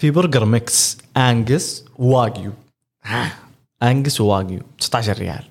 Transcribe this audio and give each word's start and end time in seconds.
في 0.00 0.10
برجر 0.10 0.44
mix 0.44 0.98
Angus 1.16 1.84
واجيو. 1.98 2.52
Angus 3.82 4.20
وواجيو 4.20 4.60
19 4.78 5.18
ريال. 5.18 5.44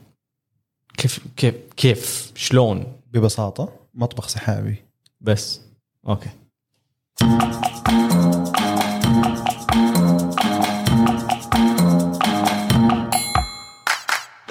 كيف 0.98 1.20
كيف 1.38 1.56
كيف؟ 1.78 2.32
شلون؟ 2.36 2.94
ببساطة 3.14 3.70
مطبخ 3.94 4.28
سحابي. 4.28 4.84
بس. 5.22 5.62
okay. 6.08 6.30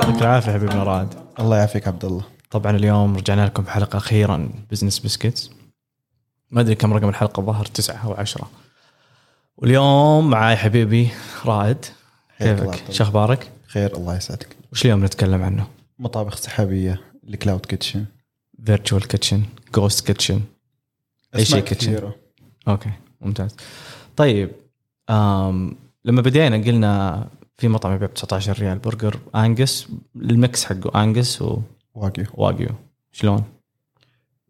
يعطيك 0.00 0.22
العافية 0.22 0.52
حبيبنا 0.52 0.82
رائد 0.82 1.08
الله 1.40 1.56
يعافيك 1.56 1.88
عبد 1.88 2.04
الله. 2.04 2.24
طبعا 2.50 2.76
اليوم 2.76 3.16
رجعنا 3.16 3.46
لكم 3.46 3.62
بحلقة 3.62 3.96
أخيرا 3.96 4.50
بزنس 4.70 4.98
بسكتس 4.98 5.50
ما 6.50 6.60
أدري 6.60 6.74
كم 6.74 6.92
رقم 6.92 7.08
الحلقة 7.08 7.40
الظاهر 7.40 7.66
تسعة 7.66 8.06
أو 8.06 8.14
عشرة. 8.14 8.50
واليوم 9.58 10.30
معاي 10.30 10.56
حبيبي 10.56 11.10
رائد. 11.44 11.84
كيفك؟ 12.38 12.92
شو. 12.92 13.04
أخبارك 13.04 13.52
خير 13.66 13.96
الله 13.96 14.16
يسعدك. 14.16 14.56
وش 14.72 14.84
اليوم 14.84 15.04
نتكلم 15.04 15.42
عنه؟ 15.42 15.66
مطابخ 15.98 16.36
سحابية 16.36 17.00
ال 17.28 17.35
cloud 17.35 17.66
kitchen 17.66 18.04
virtual 18.66 19.08
kitchen 19.08 19.42
ghost 19.74 20.06
kitchen 20.06 20.40
أي 21.34 21.44
شيء 21.44 21.60
kitchen. 21.60 22.12
okay 22.68 22.90
ممتاز. 23.20 23.56
طيب 24.16 24.50
آم 25.10 25.76
لما 26.04 26.22
بدينا 26.22 26.56
قلنا 26.56 27.26
في 27.56 27.68
مطعم 27.68 27.94
يبيع 27.94 28.08
ب 28.08 28.14
19 28.14 28.58
ريال 28.58 28.78
برجر 28.78 29.18
Angus 29.34 29.88
ال 30.16 30.28
mix 30.28 30.64
حقه 30.64 31.02
Angus 31.02 31.42
واقي 31.94 32.24
وواجيو 32.34 32.70
شلون؟ 33.12 33.44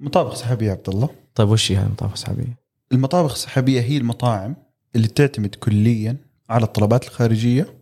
مطابخ 0.00 0.34
سحابية 0.34 0.70
عبد 0.70 0.88
الله. 0.88 1.08
طيب 1.34 1.48
وش 1.48 1.72
هي 1.72 1.76
هذه 1.76 1.86
المطابخ 1.86 2.12
السحابية؟ 2.12 2.56
المطابخ 2.92 3.32
السحابية 3.32 3.80
هي 3.80 3.96
المطاعم 3.96 4.56
اللي 4.96 5.08
تعتمد 5.08 5.54
كليا 5.54 6.16
على 6.50 6.64
الطلبات 6.64 7.04
الخارجية 7.04 7.74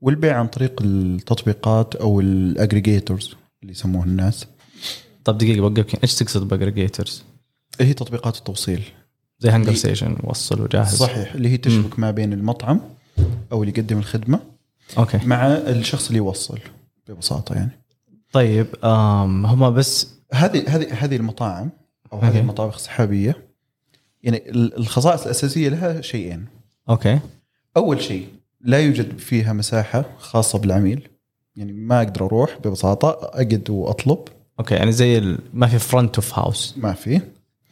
والبيع 0.00 0.38
عن 0.38 0.46
طريق 0.46 0.82
التطبيقات 0.82 1.96
أو 1.96 2.20
ال 2.20 2.30
aggregators 2.30 3.34
اللي 3.62 3.72
يسموه 3.72 4.04
الناس. 4.04 4.46
طب 5.24 5.38
دقيقة 5.38 5.60
بوقفك 5.60 6.02
إيش 6.02 6.14
تقصد 6.14 6.48
ب 6.48 6.54
aggregators؟ 6.54 7.24
اللي 7.80 7.90
هي 7.90 7.94
تطبيقات 7.94 8.36
التوصيل. 8.36 8.82
زي 9.38 9.50
هانجر 9.50 9.74
ستيشن 9.74 10.16
وصل 10.24 10.60
وجاهز. 10.60 10.96
صحيح 10.96 11.34
اللي 11.34 11.48
هي 11.48 11.56
تشبك 11.56 11.98
ما 11.98 12.10
بين 12.10 12.32
المطعم 12.32 12.80
أو 13.52 13.62
اللي 13.62 13.74
يقدم 13.76 13.98
الخدمة 13.98 14.40
okay. 14.98 15.18
مع 15.26 15.46
الشخص 15.46 16.06
اللي 16.06 16.18
يوصل 16.18 16.58
ببساطة 17.08 17.54
يعني. 17.54 17.70
طيب 18.32 18.66
هم 18.84 19.70
بس 19.70 20.08
هذه 20.32 20.76
هذه 20.76 21.04
هذه 21.04 21.16
المطاعم 21.16 21.70
أو 22.12 22.18
هذه. 22.18 22.38
المطابخ 22.38 22.74
السحابية 22.74 23.49
يعني 24.22 24.50
ال- 24.50 24.76
الخصائص 24.76 25.22
الأساسية 25.22 25.68
لها 25.68 26.00
شيئين. 26.00 26.46
okay. 26.88 27.18
أول 27.76 28.02
شيء 28.02 28.28
لا 28.60 28.78
يوجد 28.78 29.18
فيها 29.18 29.52
مساحة 29.52 30.04
خاصة 30.18 30.58
بالعميل. 30.58 31.08
يعني 31.56 31.72
ما 31.72 31.98
أقدر 31.98 32.26
أروح 32.26 32.58
ببساطة 32.64 33.08
أقعد 33.08 33.70
وأطلب. 33.70 34.18
okay 34.60 34.74
يعني 34.74 34.92
زي. 34.92 35.36
ما 35.54 35.66
في 35.66 35.78
front 35.78 36.16
of 36.16 36.38
house 36.38 36.74
ما 36.76 36.92
في. 36.92 37.20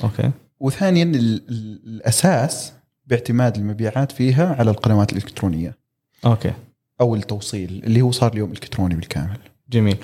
okay. 0.05 0.30
وثانيا 0.60 1.02
ال- 1.05 1.16
ال- 1.48 1.80
الأساس 1.86 2.72
باعتماد 3.06 3.56
المبيعات 3.56 4.12
فيها 4.12 4.55
على 4.55 4.70
القنوات 4.70 5.12
الإلكترونية. 5.12 5.77
أوكي. 6.24 6.52
أو 7.00 7.14
التوصيل 7.14 7.83
اللي 7.84 8.02
هو 8.02 8.10
صار 8.10 8.33
اليوم 8.33 8.50
إلكتروني 8.52 8.94
بالكامل. 8.94 9.38
جميل. 9.70 9.96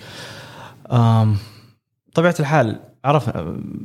آم 0.92 1.36
طبيعة 2.14 2.34
الحال 2.41 2.81
عرف 3.05 3.31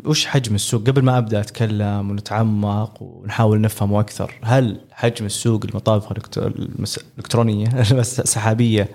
وش 0.06 0.26
حجم 0.26 0.56
السوق؟ 0.56 0.88
قبل 0.88 1.02
ما 1.02 1.18
أبدأ 1.18 1.40
أتكلم 1.40 2.10
ونتعمق 2.10 3.02
ونحاول 3.02 3.62
نفهمه 3.62 4.00
أكثر 4.00 4.34
هل 4.44 4.82
حجم 4.92 5.26
السوق 5.26 5.66
المطابخ 5.66 6.12
الإلكترونية 6.38 7.82
السحابية 7.92 8.88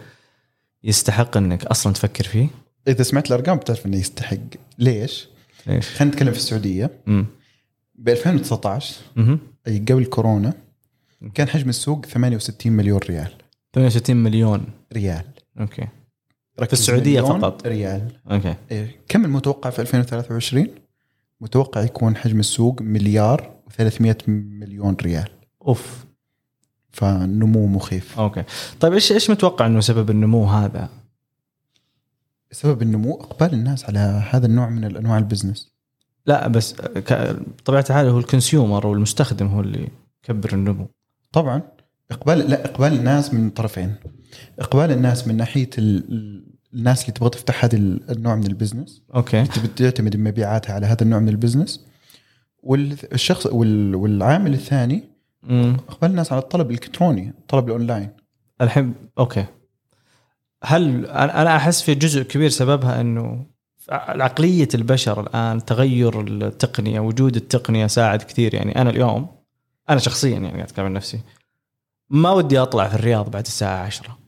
يستحق 0.84 1.36
إنك 1.36 1.64
أصلا 1.64 1.92
تفكر 1.92 2.24
فيه؟ 2.24 2.48
إذا 2.88 3.02
سمعت 3.02 3.26
الأرقام 3.26 3.56
بتعرف 3.56 3.86
إنه 3.86 3.96
يستحق. 3.96 4.36
ليش؟ 4.78 5.28
ليش؟ 5.66 5.88
خلينا 5.88 6.14
نتكلم 6.14 6.32
في 6.32 6.38
السعودية. 6.38 6.90
امم 7.08 7.26
ب 7.94 8.08
2019 8.08 8.94
أها 9.18 9.38
أي 9.66 9.78
قبل 9.78 10.04
كورونا 10.04 10.52
كان 11.34 11.48
حجم 11.48 11.68
السوق 11.68 12.06
68 12.06 12.72
مليون 12.72 12.98
ريال. 12.98 13.32
68 13.74 14.16
مليون 14.16 14.64
ريال. 14.92 15.24
okay. 15.60 15.86
في 16.56 16.72
السعودية 16.72 17.20
مليون 17.20 17.40
فقط. 17.40 17.66
ريال. 17.66 18.08
okay. 18.30 18.54
إيه. 18.70 19.00
كم 19.08 19.24
المتوقع 19.24 19.70
في 19.70 19.82
2023 19.82 20.68
متوقع 21.40 21.82
يكون 21.82 22.16
حجم 22.16 22.40
السوق 22.40 22.82
مليار 22.82 23.50
و300 23.70 24.28
مليون 24.28 24.96
ريال. 25.02 25.28
أوف. 25.66 26.04
فنمو 26.90 27.66
مخيف. 27.66 28.18
okay. 28.18 28.44
طيب 28.80 28.92
إيش 28.92 29.12
إيش 29.12 29.30
متوقع 29.30 29.66
إنه 29.66 29.80
سبب 29.80 30.10
النمو 30.10 30.44
هذا؟ 30.44 30.88
سبب 32.52 32.82
النمو 32.82 33.14
إقبال 33.14 33.52
الناس 33.52 33.84
على 33.84 33.98
هذا 34.30 34.46
النوع 34.46 34.68
من 34.68 34.84
الأنواع 34.84 35.18
ال 35.18 35.24
business. 35.24 35.72
لا 36.26 36.48
بس 36.48 36.74
بطبيعه 37.58 37.84
الحال 37.90 38.08
هو 38.08 38.18
ال 38.18 38.26
consumer 38.26 38.86
والمستخدم 38.86 39.46
هو 39.46 39.60
اللي 39.60 39.88
يكبر 40.24 40.52
النمو. 40.52 40.86
طبعا. 41.32 41.62
اقبال 42.14 42.38
لا 42.38 42.64
إقبال 42.64 42.92
الناس 42.92 43.34
من 43.34 43.50
طرفين. 43.50 43.94
إقبال 44.58 44.90
الناس 44.90 45.28
من 45.28 45.36
ناحية 45.36 45.70
ال- 45.78 46.12
ال- 46.12 46.44
الناس 46.74 47.02
اللي 47.02 47.12
تبغى 47.12 47.30
تفتح 47.30 47.64
هذا 47.64 47.76
ال- 47.76 48.10
النوع 48.10 48.34
من 48.34 48.46
ال 48.46 48.52
business. 48.52 49.02
okay. 49.14 49.44
تبي 49.44 49.68
تعتمد 49.68 50.16
مبيعاتها 50.16 50.72
على 50.74 50.86
هذا 50.86 51.02
النوع 51.02 51.18
من 51.18 51.28
ال 51.28 51.34
business. 51.34 51.86
والشخص 52.62 53.46
وال- 53.46 53.94
والعامل 53.94 54.54
الثاني 54.54 55.04
إقبال 55.88 56.10
الناس 56.10 56.32
على 56.32 56.42
الطلب 56.42 56.66
الإلكتروني 56.70 57.28
الطلب 57.28 57.66
الأونلاين. 57.66 58.10
الحين 58.60 58.94
أوكي. 59.18 59.44
هل 60.64 61.06
أنا 61.06 61.56
أحس 61.56 61.82
في 61.82 61.94
جزء 61.94 62.22
كبير 62.22 62.48
سببها 62.48 63.00
إنه 63.00 63.46
عقلية 63.90 64.68
البشر 64.74 65.20
الآن 65.20 65.64
تغير 65.64 66.20
التقنية 66.20 67.00
وجود 67.00 67.36
التقنية 67.36 67.86
ساعد 67.86 68.22
كثير. 68.22 68.54
يعني 68.54 68.80
أنا 68.80 68.90
اليوم 68.90 69.26
أنا 69.90 69.98
شخصيا 69.98 70.30
يعني 70.30 70.48
قاعد 70.48 70.60
أتكلم 70.60 70.84
عن 70.86 70.92
نفسي 70.92 71.20
ما 72.10 72.30
ودي 72.30 72.58
أطلع 72.58 72.88
في 72.88 72.94
الرياض 72.94 73.30
بعد 73.30 73.46
الساعة 73.46 73.84
10 73.86 74.18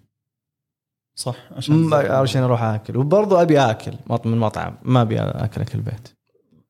صح 1.14 1.36
عشان 1.52 1.94
عشان 1.94 2.42
أروح 2.42 2.62
أكل. 2.62 2.96
وبرضه 2.96 3.42
أبي 3.42 3.60
أكل 3.60 3.92
من 4.24 4.38
مطعم 4.38 4.74
ما 4.82 5.02
أبي 5.02 5.20
أكل 5.20 5.60
أكل 5.60 5.78
البيت. 5.78 6.08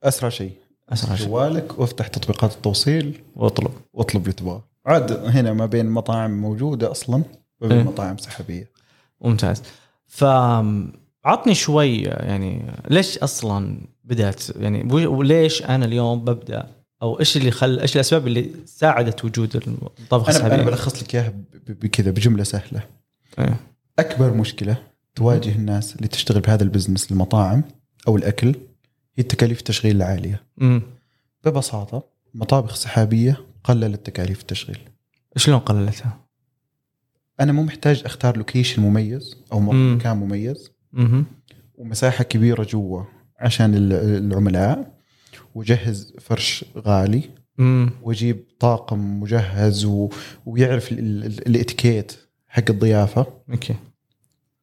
أسرع 0.05 0.29
شيء. 0.29 0.53
أسرع 0.89 1.15
شيء. 1.15 1.27
جوالك 1.27 1.79
وافتح 1.79 2.07
تطبيقات 2.07 2.53
التوصيل. 2.53 3.21
واطلب. 3.37 3.71
واطلب 3.93 4.23
اللي 4.23 4.33
تبغاه 4.33 4.63
عاد 4.87 5.13
هنا 5.13 5.53
ما 5.53 5.67
بين 5.67 5.87
مطاعم 5.91 6.41
موجودة 6.41 6.91
أصلا 6.91 7.15
وما 7.17 7.25
إيه. 7.63 7.69
بين 7.79 7.85
مطاعم 7.87 8.17
سحابية. 8.17 8.71
ممتاز. 9.21 9.63
ف 10.07 10.25
عطني 11.25 11.55
شوي 11.55 12.03
يعني 12.03 12.73
ليش 12.91 13.19
أصلا 13.19 13.81
بدأت؟ 14.05 14.57
يعني 14.57 14.95
وليش 15.07 15.63
أنا 15.63 15.85
اليوم 15.85 16.25
ببدأ 16.25 16.76
أو 17.03 17.21
إيش 17.21 17.37
اللي 17.37 17.51
خل 17.51 17.81
إيش 17.81 17.95
الأسباب 17.95 18.27
اللي 18.27 18.51
ساعدت 18.65 19.25
وجود 19.25 19.57
الطبخ 19.57 20.29
أنا 20.29 20.37
أنا 20.39 20.47
السحابي 20.47 20.71
بلخص 20.71 21.03
لك 21.03 21.15
إياها 21.15 21.33
بكذا 21.69 22.11
بجملة 22.11 22.45
سهلة. 22.45 22.83
إيه. 23.39 23.57
أكبر 23.99 24.35
مشكلة 24.35 24.77
تواجه 25.15 25.53
الناس 25.53 25.97
اللي 25.97 26.09
تشتغل 26.09 26.41
بهذا 26.41 26.63
البزنس 26.63 27.13
المطاعم 27.13 27.65
أو 28.09 28.17
الأكل 28.17 28.49
هي 28.49 29.23
التكاليف 29.23 29.59
التشغيل 29.59 29.97
العالية. 29.97 30.43
امم 30.63 30.83
ببساطة 31.45 32.05
مطابخ 32.35 32.75
سحابية 32.75 33.37
قللت 33.65 34.07
تكاليف 34.07 34.41
التشغيل. 34.41 34.79
شلون 35.37 35.59
قللتها؟ 35.59 36.19
أنا 37.41 37.53
مو 37.53 37.63
محتاج 37.63 38.03
أختار 38.05 38.37
location 38.37 38.83
مميز 38.83 39.37
أو. 39.53 39.61
مكان 39.61 40.17
مميز. 40.17 40.71
أها 40.99 41.25
ومساحة 41.75 42.25
كبيرة 42.25 42.65
جوا 42.65 43.03
عشان 43.39 43.75
ال- 43.75 43.93
العملاء. 43.93 44.96
وجهز 45.57 46.15
فرش 46.21 46.65
غالي. 46.79 47.31
امم 47.59 47.91
واجيب 48.03 48.45
طاقم 48.61 49.21
مجهز 49.21 49.85
و... 49.85 50.11
ويعرف 50.47 50.93
ال... 50.93 50.99
ال... 50.99 51.47
الاتيكيت 51.47 52.17
حق 52.49 52.65
الضيافة. 52.71 53.27
okay. 53.51 53.75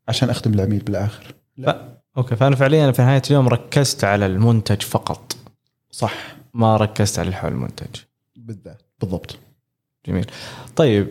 عشان 0.08 0.30
أخدم 0.30 0.54
العميل 0.54 0.80
بالآخر. 0.80 1.36
ف... 1.66 1.70
okay. 2.18 2.36
فأنا 2.36 2.56
فعليا 2.56 2.92
في 2.92 3.02
نهاية 3.02 3.22
اليوم 3.28 3.48
ركزت 3.48 4.04
على 4.04 4.26
المنتج 4.26 4.82
فقط. 4.82 5.38
صح. 5.92 6.36
ما 6.54 6.78
ركزت 6.78 7.20
على 7.20 7.30
الحول 7.30 7.52
المنتج. 7.52 8.02
بالذات. 8.36 8.82
بالضبط. 9.00 9.38
جميل. 10.06 10.26
طيب 10.76 11.08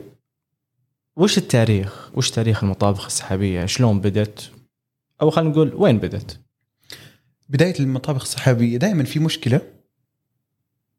وش 1.16 1.38
التاريخ؟ 1.38 2.10
وش 2.14 2.30
تاريخ 2.30 2.64
المطابخ 2.64 3.04
السحابية؟ 3.04 3.66
شلون 3.66 4.00
بدت 4.00 4.50
أو 5.22 5.30
خلينا 5.30 5.50
نقول 5.50 5.74
وين 5.74 5.98
بدت 5.98 6.40
بداية 7.52 7.74
المطابخ 7.80 8.22
السحابيه 8.22 8.76
دائما 8.76 9.04
في 9.04 9.18
مشكلة 9.20 9.60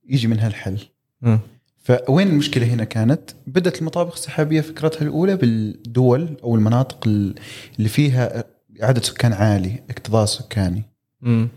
يجي 0.09 0.27
منها 0.27 0.47
الحل. 0.47 0.77
مم. 1.21 1.39
فوين 1.83 2.27
المشكلة 2.27 2.65
هنا 2.65 2.83
كانت؟ 2.83 3.21
بدأت 3.47 3.79
المطابخ 3.81 4.13
السحابيه 4.13 4.61
فكرتها 4.61 5.01
الأولى 5.05 5.35
بالدول 5.35 6.37
أو 6.43 6.55
المناطق 6.55 7.07
ال- 7.07 7.35
اللي 7.77 7.89
فيها 7.89 8.43
عدد 8.81 9.03
سكان 9.03 9.33
عالي 9.33 9.83
اكتظاظ 9.89 10.27
سكاني. 10.27 10.83
امم 11.23 11.49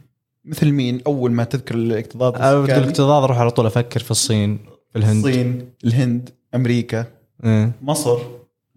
مثل 0.45 0.71
مين؟ 0.71 1.01
أول 1.07 1.33
ما 1.33 1.45
تذكر 1.45 1.75
الاكتظاظ 1.75 2.35
السكاني. 2.35 2.83
الاكتظاظ 2.85 3.25
أروح 3.25 3.39
على 3.39 3.51
طول 3.51 3.67
أفكر 3.67 4.01
في 4.01 4.11
الصين 4.11 4.59
في 4.93 4.99
الهند. 4.99 5.27
الصين 5.27 5.69
الهند 5.85 6.31
أمريكا 6.55 7.07
إيه. 7.45 7.73
مصر 7.83 8.19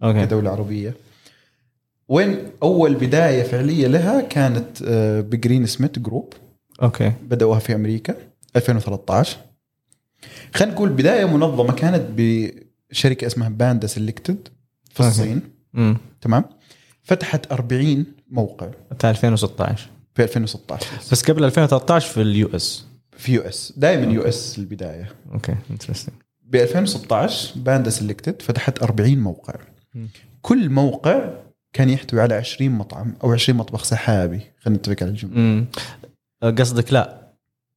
okay. 0.02 0.26
كدولة 0.26 0.50
عربية. 0.50 0.94
وين 2.10 2.50
أول 2.62 2.94
بداية 2.94 3.42
فعلية 3.42 3.86
لها 3.86 4.20
كانت 4.20 4.82
آه، 4.86 5.20
بجرين 5.20 5.66
سميث 5.66 5.98
جروب. 5.98 6.32
okay. 6.82 7.12
بدأوها 7.22 7.58
في 7.58 7.74
أمريكا 7.74 8.14
2013 8.56 9.36
خلينا 10.54 10.74
نقول 10.74 10.88
بداية 10.88 11.24
منظمة 11.24 11.72
كانت 11.72 12.02
بشركه 12.16 13.26
اسمها 13.26 13.48
باندا 13.48 13.86
سيلكتد 13.86 14.48
في. 14.90 15.00
الصين. 15.00 15.42
تمام؟ 16.20 16.44
فتحت 17.02 17.52
40 17.52 18.04
موقع. 18.30 18.68
بتاع 18.90 19.10
2016 19.10 19.88
في 20.14 20.22
2016 20.22 20.86
بس. 21.12 21.22
قبل 21.30 21.44
2013 21.44 22.08
في 22.08 22.22
ال 22.22 22.48
US. 22.54 22.84
في 23.16 23.32
US. 23.34 23.72
دائما 23.76 24.12
US 24.12 24.58
البداية. 24.58 25.08
okay. 25.32 25.54
interesting 25.70 26.14
ب 26.44 26.56
2016 26.56 27.60
باندا 27.60 27.90
سيلكتد 27.90 28.42
فتحت 28.42 28.82
40 28.82 29.18
موقع. 29.18 29.54
مم. 29.94 30.08
كل 30.42 30.70
موقع 30.70 31.30
كان 31.72 31.88
يحتوي 31.88 32.20
على 32.20 32.34
20 32.34 32.70
مطعم 32.70 33.14
أو 33.24 33.32
20 33.32 33.58
مطبخ 33.58 33.84
سحابي. 33.84 34.40
خلينا 34.60 34.78
نتفق 34.78 34.96
على 35.02 35.10
الجملة. 35.10 35.36
امم 35.36 35.66
قصدك 36.58 36.92
لا. 36.92 37.20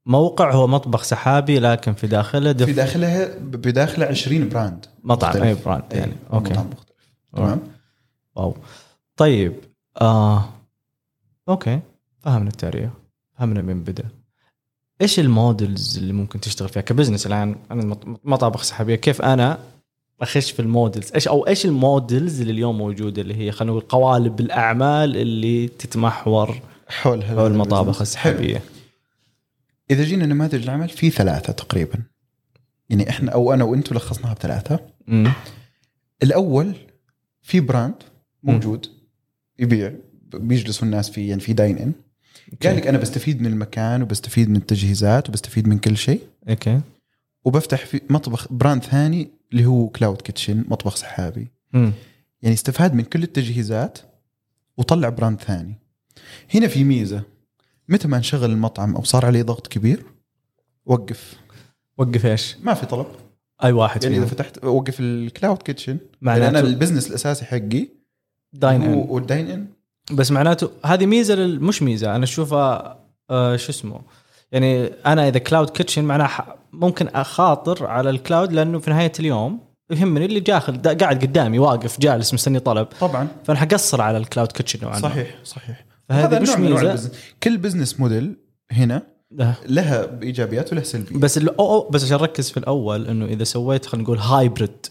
موقع 0.05 0.51
هو 0.53 0.67
مطبخ 0.67 1.03
سحابي 1.03 1.59
لكن 1.59 1.93
في 1.93 2.07
داخله 2.07 2.51
دف... 2.51 2.65
في 2.65 2.73
داخلها 2.73 3.37
بداخلها 3.39 4.07
20 4.07 4.49
brand. 4.50 4.85
مطعم 5.03 5.29
مختلف. 5.29 5.43
أي 5.45 5.63
brand 5.65 5.83
أي، 5.93 5.99
يعني. 5.99 6.13
okay. 6.33 6.50
مطعم 6.53 6.65
مختلف. 6.69 6.97
تمام؟ 7.35 7.59
wow. 8.35 8.55
طيب 9.17 9.53
آه. 10.01 10.49
okay. 11.50 11.79
فهمنا 12.19 12.49
التاريخ. 12.49 12.89
فهمنا 13.37 13.61
من 13.61 13.83
بدأ. 13.83 14.03
إيش 15.01 15.19
ال 15.19 15.31
models 15.31 15.97
اللي 15.97 16.13
ممكن 16.13 16.39
تشتغل 16.39 16.69
فيها 16.69 16.81
ك 16.81 16.87
business 16.87 17.27
الآن؟ 17.27 17.55
أنا 17.71 17.85
مط- 17.85 18.19
مطابخ 18.23 18.63
سحابية. 18.63 18.95
كيف 18.95 19.21
أنا 19.21 19.59
أخش 20.21 20.51
في 20.51 20.60
ال 20.59 20.66
models. 20.66 21.11
إيش 21.15 21.27
أو 21.27 21.48
إيش 21.48 21.65
ال 21.65 21.76
models 21.76 22.41
اللي 22.42 22.54
اليوم 22.54 22.77
موجودة 22.77 23.21
اللي 23.21 23.36
هي 23.36 23.51
خلينا 23.51 23.71
نقول 23.71 23.83
قوالب 23.89 24.39
الأعمال 24.39 25.18
اللي 25.18 25.68
تتمحور 25.68 26.62
حول 26.88 27.24
حول 27.24 27.51
المطابخ. 27.51 28.01
السحابية. 28.01 28.62
إذا 29.92 30.04
جينا 30.04 30.25
نماذج 30.25 30.63
العمل 30.63 30.89
في 30.89 31.10
ثلاثة 31.10 31.54
تقريبا. 31.54 32.00
يعني 32.89 33.10
إحنا 33.10 33.31
أو 33.31 33.54
أنا 33.54 33.63
وأنتم 33.63 33.95
لخصناها 33.95 34.33
بثلاثة. 34.33 34.80
امم 35.10 35.33
الأول 36.24 36.74
في 37.42 37.60
brand 37.59 37.95
موجود 38.44 38.86
يبيع 39.60 39.94
بيجلسوا 40.33 40.86
الناس 40.86 41.10
فيه 41.10 41.30
يعني 41.30 41.42
في 41.42 41.54
dine 41.53 41.77
in 41.77 41.94
قال 42.63 42.75
لك 42.75 42.88
أنا 42.88 42.98
بستفيد 42.98 43.42
من 43.42 43.48
المكان 43.48 44.01
وبستفيد 44.01 44.50
من 44.50 44.56
التجهيزات 44.56 45.30
وبستفيد 45.30 45.68
من 45.68 45.77
كل 45.77 45.98
شيء. 45.98 46.21
okay. 46.50 46.81
وبفتح 47.45 47.86
في 47.86 48.01
مطبخ 48.10 48.54
brand 48.53 48.83
ثاني 48.83 49.31
اللي 49.53 49.65
هو 49.65 49.88
cloud 49.89 50.21
kitchen 50.21 50.65
مطبخ 50.67 50.95
سحابي. 50.95 51.51
امم 51.75 51.94
يعني 52.41 52.55
استفاد 52.55 52.94
من 52.94 53.03
كل 53.03 53.23
التجهيزات 53.23 54.00
وطلع 54.77 55.09
brand 55.09 55.41
ثاني. 55.41 55.79
هنا 56.53 56.67
في 56.67 56.83
ميزة. 56.83 57.23
متى 57.89 58.07
ما 58.07 58.17
انشغل 58.17 58.51
المطعم 58.51 58.95
أو 58.95 59.03
صار 59.03 59.25
عليه 59.25 59.44
ضغط 59.44 59.67
كبير 59.67 60.05
وقف. 60.85 61.35
وقف 61.97 62.25
إيش؟ 62.25 62.55
ما 62.63 62.73
في 62.73 62.85
طلب. 62.85 63.05
أي 63.63 63.71
واحد 63.71 64.03
يعني 64.03 64.17
إذا 64.17 64.25
فتحت 64.25 64.65
وقف 64.65 65.00
ال 65.00 65.09
cloud 65.09 65.57
kitchen 65.57 65.91
يعني 65.91 66.00
معناته 66.21 66.50
أنا 66.50 66.59
البزنس 66.59 67.07
الأساسي 67.07 67.45
حقي 67.45 67.88
داين 68.53 68.81
إن. 68.81 68.94
والداين 68.94 69.51
إن. 69.51 69.67
بس 70.11 70.31
معناته 70.31 70.69
هذه 70.85 71.05
ميزة 71.05 71.35
لل... 71.35 71.63
مش 71.63 71.81
ميزة 71.81 72.15
أنا 72.15 72.23
أشوفها 72.23 73.00
آه 73.29 73.55
شو 73.55 73.69
اسمه؟ 73.69 74.01
يعني 74.53 74.85
أنا 75.05 75.27
إذا 75.27 75.39
cloud 75.39 75.69
kitchen 75.69 76.03
معناها 76.03 76.55
ممكن 76.73 77.07
أخاطر 77.07 77.85
على 77.85 78.09
ال 78.09 78.17
cloud 78.17 78.53
لأنه 78.53 78.79
في 78.79 78.89
نهاية 78.89 79.11
اليوم 79.19 79.59
يهمني 79.91 80.25
اللي 80.25 80.39
داخل 80.39 80.81
دا- 80.81 80.94
قاعد 80.94 81.21
قدامي 81.21 81.59
واقف 81.59 82.00
جالس 82.00 82.33
مستني 82.33 82.59
طلب. 82.59 82.88
طبعا. 83.00 83.27
فانا 83.44 83.59
حقصر 83.59 84.01
على 84.01 84.17
ال 84.17 84.23
cloud 84.23 84.51
kitchen 84.51 84.79
نوعا. 84.83 85.00
صحيح 85.00 85.35
صحيح. 85.44 85.85
فهذه 86.09 86.25
هذا 86.25 86.39
مش 86.39 86.50
ميزة. 86.50 87.11
كل 87.44 87.57
business 87.57 88.00
model 88.00 88.35
هنا 88.71 89.01
ده. 89.31 89.53
لها 89.69 90.19
إيجابيات 90.21 90.73
ولها 90.73 90.83
سلبيات. 90.83 91.21
بس 91.21 91.38
أو 91.38 91.50
أو 91.59 91.89
بس 91.89 92.03
عشان 92.03 92.17
نركز 92.17 92.50
في 92.50 92.57
الأول 92.57 93.07
إنه 93.07 93.25
إذا 93.25 93.44
سويت 93.44 93.85
خلينا 93.85 94.03
نقول 94.03 94.17
hybrid 94.17 94.85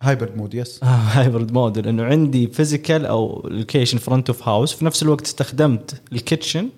hybrid 0.00 0.36
mode 0.36 0.54
yes 0.54 0.84
hybrid 0.84 1.52
model 1.52 1.88
انه 1.88 2.04
عندي 2.04 2.46
physical 2.46 3.06
أو 3.06 3.48
location 3.50 3.98
front 3.98 4.30
of 4.30 4.48
house 4.48 4.72
في 4.72 4.84
نفس 4.84 5.02
الوقت 5.02 5.26
استخدمت 5.26 6.02
الكيتشن 6.12 6.68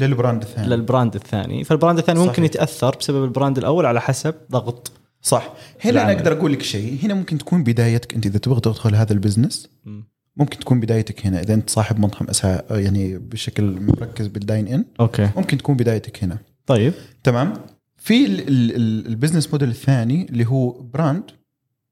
للبراند 0.00 0.42
الثاني. 0.42 0.68
للبراند 0.68 1.14
الثاني. 1.14 1.64
فالبراند 1.64 1.98
الثاني 1.98 2.18
ممكن 2.18 2.32
صحيح. 2.32 2.44
يتأثر 2.44 2.96
بسبب 2.96 3.24
ال 3.24 3.30
brand 3.30 3.58
الأول 3.58 3.86
على 3.86 4.00
حسب 4.00 4.34
ضغط. 4.50 4.92
صح. 5.22 5.52
هنا 5.84 6.02
أنا. 6.02 6.12
أقدر 6.12 6.32
أقول 6.32 6.52
لك 6.52 6.62
شيء. 6.62 6.98
هنا 7.02 7.14
ممكن 7.14 7.38
تكون 7.38 7.64
بدايتك 7.64 8.14
أنت 8.14 8.26
إذا 8.26 8.38
تبغى 8.38 8.60
تدخل 8.60 8.94
هذا 8.94 9.12
ال 9.12 9.18
business 9.18 9.68
مم. 9.84 10.04
ممكن 10.36 10.58
تكون 10.58 10.80
بدايتك 10.80 11.26
هنا. 11.26 11.40
إذا 11.40 11.54
أنت 11.54 11.70
صاحب 11.70 12.00
مطعم 12.00 12.26
أسا... 12.28 12.62
يعني 12.70 13.18
بشكل 13.18 13.80
مركز 13.80 14.26
بال 14.26 14.40
dine 14.40 14.68
in 14.68 14.84
okay. 15.00 15.30
ممكن 15.36 15.58
تكون 15.58 15.76
بدايتك 15.76 16.24
هنا. 16.24 16.38
طيب. 16.66 16.92
تمام. 17.24 17.52
في 17.96 18.26
ال- 18.26 18.48
ال- 18.48 18.76
ال- 18.76 19.06
ال 19.06 19.11
business 19.11 19.52
model 19.52 19.68
الثاني 19.68 20.26
اللي 20.30 20.46
هو 20.46 20.70
brand 20.70 21.22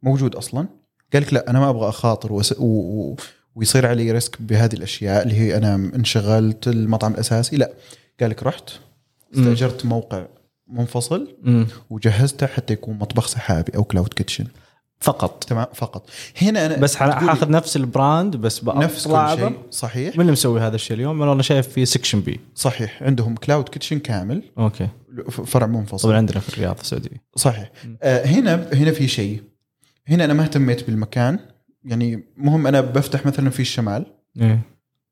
موجود 0.02 0.34
أصلا. 0.34 0.66
قال 1.12 1.22
لك 1.22 1.34
لا 1.34 1.50
أنا 1.50 1.60
ما 1.60 1.70
أبغى 1.70 1.88
أخاطر 1.88 2.32
وس... 2.32 2.52
و... 2.52 2.64
و... 2.64 3.16
ويصير 3.56 3.86
علي 3.86 4.12
risk 4.12 4.42
بهذه 4.42 4.74
الأشياء 4.74 5.22
اللي 5.22 5.34
هي 5.34 5.56
أنا 5.56 5.74
انشغلت 5.74 6.68
المطعم 6.68 7.12
الأساسي. 7.12 7.56
لا 7.56 7.70
قال 8.20 8.30
لك 8.30 8.42
رحت 8.42 8.70
استأجرت 9.34 9.84
موقع 9.86 10.26
منفصل 10.68 11.36
مم. 11.42 11.66
وجهزته 11.90 12.46
حتى 12.46 12.72
يكون 12.72 12.98
مطبخ 12.98 13.26
سحابي 13.26 13.72
أو 13.76 13.84
cloud 13.84 14.12
kitchen 14.12 14.46
فقط. 15.00 15.44
تمام 15.44 15.66
فقط. 15.74 16.10
هنا 16.42 16.66
أنا 16.66 16.76
بس 16.76 16.96
حاخذ 16.96 17.50
نفس 17.50 17.76
ال 17.76 17.86
brand 17.86 18.36
بس 18.36 18.64
نفس 18.64 19.08
كل 19.08 19.36
شيء 19.36 19.58
صحيح. 19.70 20.14
من 20.14 20.20
اللي 20.20 20.32
مسوي 20.32 20.60
هذا 20.60 20.74
الشيء 20.74 20.96
اليوم؟ 20.96 21.22
أنا 21.22 21.42
شايف 21.42 21.68
في 21.68 21.86
Section 21.86 22.20
B 22.20 22.40
صحيح 22.54 23.02
عندهم 23.02 23.34
cloud 23.34 23.68
kitchen 23.68 23.98
كامل. 23.98 24.42
okay. 24.58 24.88
فرع 25.30 25.66
منفصل. 25.66 26.08
طبعا 26.08 26.16
عندنا 26.16 26.40
في 26.40 26.48
الرياض 26.48 26.78
السعودية. 26.80 27.22
صحيح. 27.36 27.72
آه 28.02 28.26
هنا 28.26 28.68
هنا 28.72 28.90
في 28.90 29.08
شيء. 29.08 29.42
هنا 30.08 30.24
أنا 30.24 30.34
ما 30.34 30.42
اهتميت 30.42 30.86
بالمكان. 30.86 31.38
يعني 31.86 32.24
مهم 32.36 32.66
أنا 32.66 32.80
بفتح 32.80 33.26
مثلا 33.26 33.50
في 33.50 33.60
الشمال 33.60 34.06
إيه. 34.40 34.60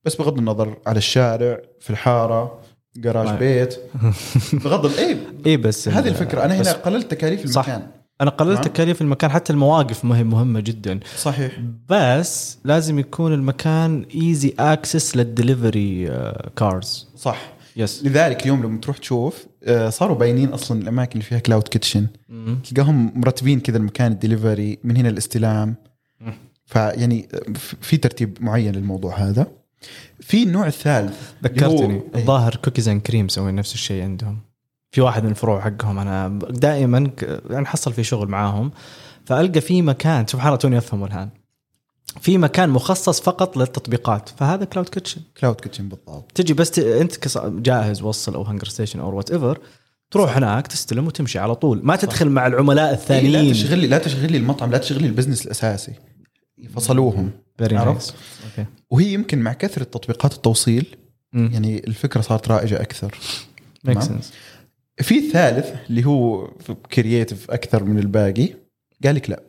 بس 0.04 0.16
بغض 0.16 0.38
النظر 0.38 0.78
على 0.86 0.98
الشارع 0.98 1.60
في 1.80 1.90
الحارة 1.90 2.60
جراج 2.96 3.28
طيب. 3.28 3.38
بيت. 3.38 3.78
بغض 4.64 4.98
إيه. 4.98 5.16
إيه 5.46 5.56
بس 5.56 5.88
هذه 5.88 6.08
الفكرة. 6.08 6.44
أنا 6.44 6.54
هنا 6.54 6.72
قللت 6.72 7.10
تكاليف 7.10 7.46
صح. 7.46 7.68
المكان. 7.68 7.88
أنا 8.20 8.30
قللت. 8.30 8.64
تكاليف 8.64 9.02
المكان 9.02 9.30
حتى 9.30 9.52
المواقف 9.52 10.04
ما 10.04 10.18
هي 10.18 10.24
مهمة 10.24 10.60
جدا. 10.60 11.00
صحيح. 11.16 11.60
بس 11.88 12.58
لازم 12.64 12.98
يكون 12.98 13.32
المكان 13.32 14.06
easy 14.14 14.54
access 14.58 15.16
لل 15.16 15.34
delivery 15.34 16.06
cars 16.56 17.08
صح. 17.16 17.54
yes 17.76 18.04
لذلك 18.04 18.42
اليوم 18.42 18.62
لما 18.62 18.80
تروح 18.80 18.98
تشوف 18.98 19.46
آه، 19.64 19.90
صاروا 19.90 20.16
باينين 20.16 20.48
أصلا 20.48 20.82
الأماكن 20.82 21.12
اللي 21.12 21.24
فيها 21.24 21.38
cloud 21.38 21.68
kitchen 21.68 22.06
تلقاهم 22.64 23.20
مرتبين 23.20 23.60
كذا 23.60 23.76
المكان 23.76 24.12
الدليفري 24.12 24.78
من 24.84 24.96
هنا 24.96 25.08
الاستلام. 25.08 25.74
فيعني 26.64 27.28
في 27.80 27.96
ترتيب 27.96 28.38
معين 28.40 28.74
للموضوع 28.74 29.18
هذا. 29.18 29.46
في 30.20 30.42
النوع 30.42 30.66
الثالث 30.66 31.32
ذكرتني. 31.44 31.94
إيه. 31.94 32.20
الظاهر 32.20 32.56
Cookies 32.56 32.88
and 32.88 33.02
Cream 33.02 33.24
مسوين 33.24 33.54
نفس 33.54 33.74
الشيء 33.74 34.02
عندهم. 34.02 34.38
في 34.90 35.00
واحد 35.00 35.24
من 35.24 35.30
الفروع 35.30 35.60
حقهم 35.60 35.98
أنا 35.98 36.38
دائما 36.50 37.10
يعني 37.50 37.66
حصل 37.66 37.92
في 37.92 38.04
شغل 38.04 38.28
معاهم 38.28 38.70
فألقى 39.24 39.60
في 39.60 39.82
مكان 39.82 40.26
سبحان 40.26 40.46
الله 40.46 40.58
توني 40.58 40.78
افهمه 40.78 41.06
الآن. 41.06 41.28
في 42.20 42.38
مكان 42.38 42.70
مخصص 42.70 43.20
فقط 43.20 43.56
للتطبيقات 43.56 44.28
فهذا 44.28 44.64
cloud 44.64 44.88
kitchen 44.88 45.20
cloud 45.40 45.60
kitchen 45.60 45.88
بالضبط. 45.88 46.32
تجي 46.32 46.54
بس 46.54 46.70
ت... 46.70 46.78
أنت 46.78 47.38
جاهز 47.38 48.02
وصل 48.02 48.34
أو 48.34 48.42
HungerStation 48.42 49.00
أو 49.00 49.16
whatever 49.16 49.58
تروح 50.10 50.36
هناك 50.36 50.66
تستلم 50.66 51.06
وتمشي 51.06 51.38
على 51.38 51.54
طول. 51.54 51.80
ما 51.82 51.96
تدخل 51.96 52.28
مع 52.28 52.46
العملاء 52.46 52.84
إيه 52.84 52.90
لا 52.90 53.00
الثانيين. 53.00 53.52
تشغلي 53.52 53.86
لا 53.86 53.98
تشغلي 53.98 54.36
المطعم 54.36 54.70
لا 54.70 54.78
تشغلي 54.78 55.06
ال 55.06 55.11
business 55.11 55.46
الأساسي. 55.46 55.92
فصلوهم. 56.68 57.30
very 57.58 57.76
عرفت؟ 57.76 58.14
nice 58.14 58.14
okay 58.58 58.70
وهي 58.90 59.12
يمكن 59.12 59.38
مع 59.38 59.52
كثرة 59.52 59.84
تطبيقات 59.84 60.32
التوصيل 60.32 60.96
يعني 61.32 61.52
يعني 61.52 61.78
الفكرة 61.78 62.20
صارت 62.20 62.48
رائجة 62.48 62.80
أكثر. 62.80 63.18
في 64.98 65.18
الثالث 65.18 65.90
اللي 65.90 66.06
هو 66.06 66.46
creative 66.92 67.50
أكثر 67.50 67.84
من 67.84 67.98
الباقي 67.98 68.48
قال 69.04 69.14
لك 69.14 69.30
لا. 69.30 69.42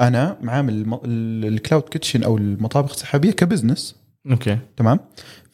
أنا 0.00 0.38
معامل 0.42 0.98
ال 1.44 1.50
cloud 1.50 1.82
kitchen 1.82 2.22
أو 2.22 2.36
المطابخ 2.36 2.92
السحابية 2.92 3.30
ك 3.30 3.37
business. 3.37 3.96
okay 4.30 4.58
تمام؟ 4.76 5.00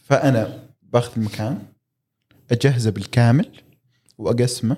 فأنا 0.04 0.68
باخذ 0.82 1.12
المكان 1.16 1.62
أجهزه 2.50 2.90
بالكامل 2.90 3.48
وأقسمه 4.18 4.76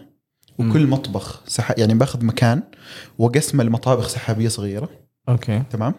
وكل 0.59 0.87
مطبخ 0.87 1.43
سح... 1.47 1.79
يعني 1.79 1.95
باخذ 1.95 2.25
مكان 2.25 2.63
وأقسمه 3.19 3.65
لمطابخ 3.65 4.09
سحابية 4.09 4.49
صغيرة. 4.49 5.04
okay. 5.29 5.62
تمام؟ 5.71 5.95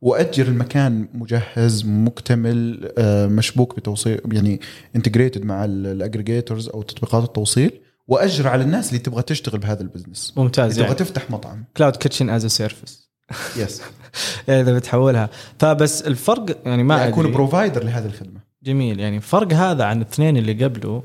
وأجر 0.00 0.48
المكان 0.48 1.08
مجهز 1.14 1.84
مكتمل 1.86 2.90
آه، 2.98 3.26
مشبوك 3.26 3.76
بتوصيل 3.76 4.20
يعني 4.32 4.60
integrated 4.96 5.44
مع 5.44 5.64
ال 5.64 5.73
aggregators 5.73 6.68
أو 6.68 6.82
تطبيقات 6.82 7.24
التوصيل 7.24 7.72
وأجر 8.08 8.48
على 8.48 8.62
الناس 8.62 8.88
اللي 8.88 8.98
تبغى 8.98 9.22
تشتغل 9.22 9.58
بهذا 9.58 9.82
ال 9.82 9.87
business. 9.87 10.32
ممتاز 10.36 10.70
اللي 10.70 10.82
يعني 10.82 10.94
تبغى 10.94 11.06
تفتح 11.06 11.30
مطعم. 11.30 11.64
cloud 11.76 11.96
kitchen 11.96 12.30
as 12.30 12.46
service 12.46 13.08
yes 13.56 13.82
إذا 14.48 14.74
بتحولها. 14.74 15.30
فبس 15.58 16.02
الفرق 16.02 16.58
يعني 16.66 16.82
ما 16.82 16.96
ما 16.96 17.08
اكون 17.08 17.32
provider 17.32 17.84
لهذه 17.84 18.06
الخدمة. 18.06 18.40
جميل 18.62 19.00
يعني 19.00 19.20
فرق 19.20 19.52
هذا 19.52 19.84
عن 19.84 19.96
الاثنين 19.96 20.36
اللي 20.36 20.64
قبله 20.64 21.02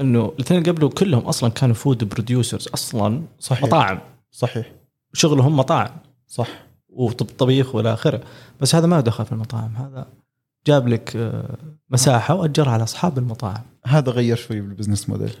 إنه 0.00 0.32
الاثنين 0.36 0.60
اللي 0.60 0.72
قبله 0.72 0.88
كلهم 0.88 1.22
أصلا 1.22 1.50
كانوا 1.50 1.74
food 1.74 2.04
producers 2.04 2.68
أصلا 2.68 3.22
صحيح. 3.40 3.62
مطاعم. 3.62 3.98
صحيح. 4.30 4.72
شغلهم 5.12 5.56
مطاعم. 5.56 5.90
صح. 6.28 6.65
وطبيخ 6.96 7.74
والى 7.74 7.92
اخره. 7.92 8.20
بس 8.60 8.74
هذا 8.74 8.86
ما 8.86 9.00
دخل 9.00 9.24
في 9.24 9.32
المطاعم. 9.32 9.76
هذا 9.76 10.06
جاب 10.66 10.88
لك 10.88 11.16
آه، 11.16 11.56
مساحة 11.90 12.34
وأجرها 12.34 12.70
على 12.70 12.82
أصحاب 12.82 13.18
المطاعم. 13.18 13.62
هذا 13.86 14.10
غير 14.10 14.36
شوي 14.36 14.60
بال 14.60 14.70
business 14.70 15.08
model. 15.08 15.32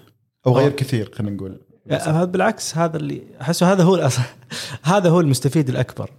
أو 0.46 0.56
غير 0.56 0.70
آه. 0.70 0.74
كثير 0.74 1.10
خلينا 1.14 1.36
نقول. 1.36 1.60
هذا 1.90 2.24
بالعكس 2.24 2.78
هذا 2.78 2.96
اللي 2.96 3.22
احسه 3.40 3.72
هذا 3.72 3.82
هو 3.82 4.10
هذا 4.82 5.10
هو 5.10 5.20
المستفيد 5.20 5.68
الأكبر. 5.68 6.10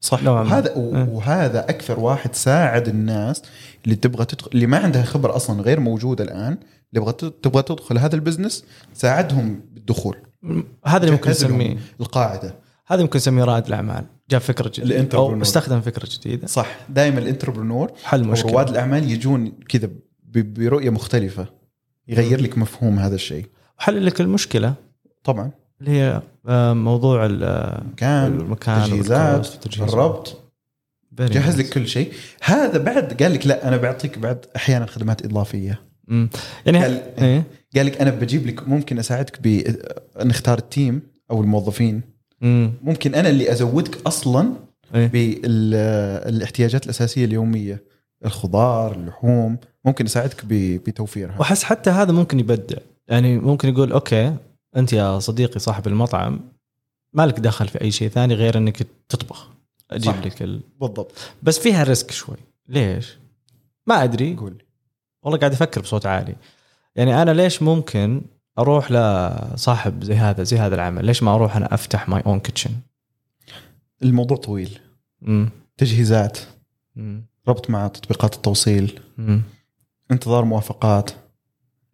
صح. 0.00 0.22
نوعاً 0.22 0.44
ما. 0.44 1.08
وهذا 1.10 1.60
أكثر 1.60 2.00
واحد 2.00 2.34
ساعد 2.34 2.88
الناس 2.88 3.42
اللي 3.84 3.96
تبغى 3.96 4.24
تدخل 4.24 4.50
اللي 4.54 4.66
ما 4.66 4.78
عندها 4.78 5.02
خبرة 5.02 5.36
أصلا 5.36 5.62
غير 5.62 5.80
موجودة 5.80 6.24
الآن 6.24 6.58
اللي 6.94 7.12
تبغى 7.12 7.30
تبغى 7.42 7.62
تدخل 7.62 7.98
هذا 7.98 8.14
ال 8.14 8.20
business 8.20 8.64
ساعدهم 8.94 9.60
بالدخول. 9.74 10.16
هذا 10.86 11.04
اللي 11.04 11.10
ممكن 11.10 11.30
نسميه. 11.30 11.76
القاعدة. 12.00 12.54
هذا 12.92 13.02
ممكن 13.02 13.16
نسميه 13.16 13.44
رائد 13.44 13.66
الأعمال. 13.66 14.04
جاب 14.30 14.40
فكرة 14.40 14.72
جديدة. 14.74 15.18
أو 15.18 15.42
استخدم 15.42 15.80
فكرة 15.80 16.08
جديدة. 16.10 16.46
صح. 16.46 16.76
دائما 16.88 17.18
الإنتربرنور 17.18 17.92
حل 18.04 18.24
مشكلة. 18.24 18.52
رواد 18.52 18.68
الأعمال 18.68 19.10
يجون 19.10 19.52
كذا 19.68 19.90
برؤية 20.34 20.90
مختلفة. 20.90 21.46
يغير 22.08 22.40
لك 22.40 22.58
مفهوم 22.58 22.98
هذا 22.98 23.14
الشيء. 23.14 23.46
وحل 23.78 24.06
لك 24.06 24.20
المشكلة. 24.20 24.74
طبعا. 25.24 25.50
اللي 25.80 25.90
هي 25.90 26.22
آه، 26.48 26.72
موضوع 26.72 27.26
ال- 27.26 27.86
مكان 27.92 28.40
المكان 28.40 28.84
تجهيزات 28.84 29.28
والكوست 29.34 29.52
والتجهيزات. 29.52 29.94
الربط. 29.94 30.38
جهز. 31.12 31.60
لك 31.60 31.68
كل 31.68 31.88
شيء. 31.88 32.12
هذا 32.42 32.78
بعد 32.78 33.22
قال 33.22 33.32
لك 33.32 33.46
لا 33.46 33.68
أنا 33.68 33.76
بعطيك 33.76 34.18
بعد 34.18 34.46
أحيانا 34.56 34.86
خدمات 34.86 35.24
إضافية. 35.24 35.80
يعني 36.66 36.78
قال- 36.82 37.02
إيه؟ 37.18 37.44
قال 37.76 37.86
لك 37.86 38.00
أنا 38.00 38.10
بجيب 38.10 38.46
لك 38.46 38.68
ممكن 38.68 38.98
أساعدك 38.98 39.38
ب 39.42 39.62
نختار 40.24 40.58
ال 40.58 40.67
team 40.67 41.02
أو 41.30 41.40
الموظفين. 41.40 42.11
مم. 42.42 42.72
ممكن 42.82 43.14
أنا 43.14 43.28
اللي 43.28 43.52
أزودك 43.52 44.06
أصلا 44.06 44.52
إيه. 44.94 45.06
بالاحتياجات 45.06 46.84
الأساسية 46.84 47.24
اليومية 47.24 47.82
الخضار 48.24 48.92
اللحوم 48.92 49.56
ممكن 49.84 50.04
أساعدك 50.04 50.44
بتوفيرها 50.46 51.38
وأحس 51.38 51.64
حتى 51.64 51.90
هذا 51.90 52.12
ممكن 52.12 52.40
يبدع 52.40 52.76
يعني 53.08 53.38
ممكن 53.38 53.68
يقول 53.68 53.92
okay 53.92 54.36
أنت 54.76 54.92
يا 54.92 55.18
صديقي 55.18 55.60
صاحب 55.60 55.86
المطعم 55.86 56.40
مالك 57.12 57.40
دخل 57.40 57.68
في 57.68 57.80
أي 57.80 57.90
شيء 57.90 58.08
ثاني 58.08 58.34
غير 58.34 58.58
إنك 58.58 58.86
تطبخ 59.08 59.48
أجيب 59.90 60.12
صح. 60.12 60.26
لك 60.26 60.42
ال... 60.42 60.60
بالضبط 60.80 61.12
بس 61.42 61.58
فيها 61.58 61.82
risk 61.82 62.10
شوي 62.10 62.36
ليش؟ 62.68 63.18
ما 63.86 64.04
أدري 64.04 64.34
قول 64.34 64.62
والله 65.22 65.38
قاعد 65.38 65.52
أفكر 65.52 65.80
بصوت 65.80 66.06
عالي 66.06 66.36
يعني 66.96 67.22
أنا 67.22 67.30
ليش 67.30 67.62
ممكن 67.62 68.22
أروح 68.58 68.92
لصاحب 68.92 70.04
زي 70.04 70.14
هذا 70.14 70.42
زي 70.42 70.58
هذا 70.58 70.74
العمل. 70.74 71.04
ليش 71.04 71.22
ما 71.22 71.34
أروح 71.34 71.56
أنا 71.56 71.74
أفتح 71.74 72.08
ماي 72.08 72.22
اون 72.26 72.40
كيتشن 72.40 72.70
الموضوع 74.02 74.36
طويل. 74.36 74.78
تجهيزات 75.76 76.38
ربط 77.48 77.70
مع 77.70 77.88
تطبيقات 77.88 78.34
التوصيل 78.34 79.00
انتظار 80.10 80.44
موافقات 80.44 81.10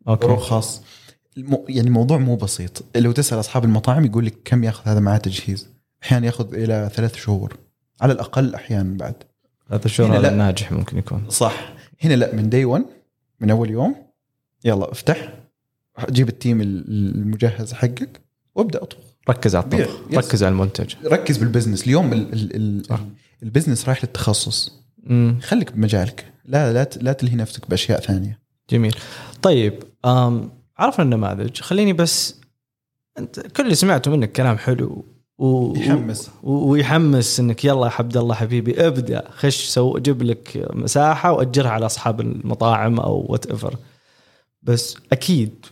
okay. 0.08 0.26
رخص 0.26 0.82
الم... 1.36 1.64
يعني 1.68 1.88
الموضوع 1.88 2.18
مو 2.18 2.36
بسيط. 2.36 2.84
لو 2.96 3.12
تسأل 3.12 3.40
أصحاب 3.40 3.64
المطاعم 3.64 4.04
يقول 4.04 4.26
لك 4.26 4.34
كم 4.44 4.64
ياخذ 4.64 4.90
هذا 4.90 5.00
معاه 5.00 5.18
تجهيز؟ 5.18 5.68
أحيانا 6.02 6.26
ياخذ 6.26 6.54
إلى 6.54 6.90
ثلاث 6.94 7.16
شهور. 7.16 7.56
على 8.00 8.12
الأقل 8.12 8.54
أحيانا 8.54 8.96
بعد. 8.96 9.14
الشغل 9.84 10.06
هنا 10.06 10.18
هذا. 10.18 10.30
ناجح 10.30 10.72
ممكن 10.72 10.98
يكون. 10.98 11.24
صح. 11.28 11.72
هنا 12.00 12.14
لا 12.14 12.34
من 12.34 12.48
day 12.48 12.64
1 12.64 12.84
من 13.40 13.50
أول 13.50 13.70
يوم 13.70 13.96
يلا 14.64 14.92
افتح. 14.92 15.37
جيب 16.10 16.28
ال 16.28 16.35
team 16.35 16.60
المجهز 16.60 17.72
حقك 17.72 18.20
وابدأ 18.54 18.82
اطبخ. 18.82 19.04
ركز 19.30 19.56
على 19.56 19.64
الطبخ. 19.64 20.00
ركز 20.14 20.44
على 20.44 20.52
المنتج. 20.52 20.94
ركز 21.04 21.36
بال 21.36 21.45
business. 21.45 21.86
اليوم 21.86 22.12
ال 22.12 22.32
ال 22.32 22.56
ال 22.56 22.86
صح. 22.86 23.00
ال 23.42 23.47
business 23.47 23.86
رايح 23.86 24.04
للتخصص. 24.04 24.72
مم. 25.02 25.38
خليك 25.42 25.72
بمجالك. 25.72 26.32
لا 26.44 26.72
لا 26.72 26.88
لا 27.00 27.12
تلهي 27.12 27.36
نفسك 27.36 27.70
بأشياء 27.70 28.00
ثانية. 28.00 28.38
جميل. 28.70 28.94
طيب 29.42 29.82
عرفنا 30.78 31.04
النماذج 31.04 31.60
خليني 31.60 31.92
بس 31.92 32.40
أنت 33.18 33.40
كل 33.40 33.62
اللي 33.62 33.74
سمعته 33.74 34.10
منك 34.10 34.32
كلام 34.32 34.58
حلو 34.58 35.04
و... 35.38 35.76
يحمس. 35.76 36.30
و... 36.42 36.52
ويحمس 36.52 37.40
إنك 37.40 37.64
يلا 37.64 37.86
يا 37.86 37.92
عبد 37.98 38.16
الله 38.16 38.34
حبيبي 38.34 38.86
ابدأ. 38.86 39.24
خش 39.30 39.64
سو 39.64 39.98
جيب 39.98 40.22
لك 40.22 40.68
مساحة 40.72 41.32
وأجرها 41.32 41.70
على 41.70 41.86
أصحاب 41.86 42.20
المطاعم 42.20 43.00
أو 43.00 43.26
whatever 43.28 43.76
بس 44.62 44.96
أكيد 45.12 45.66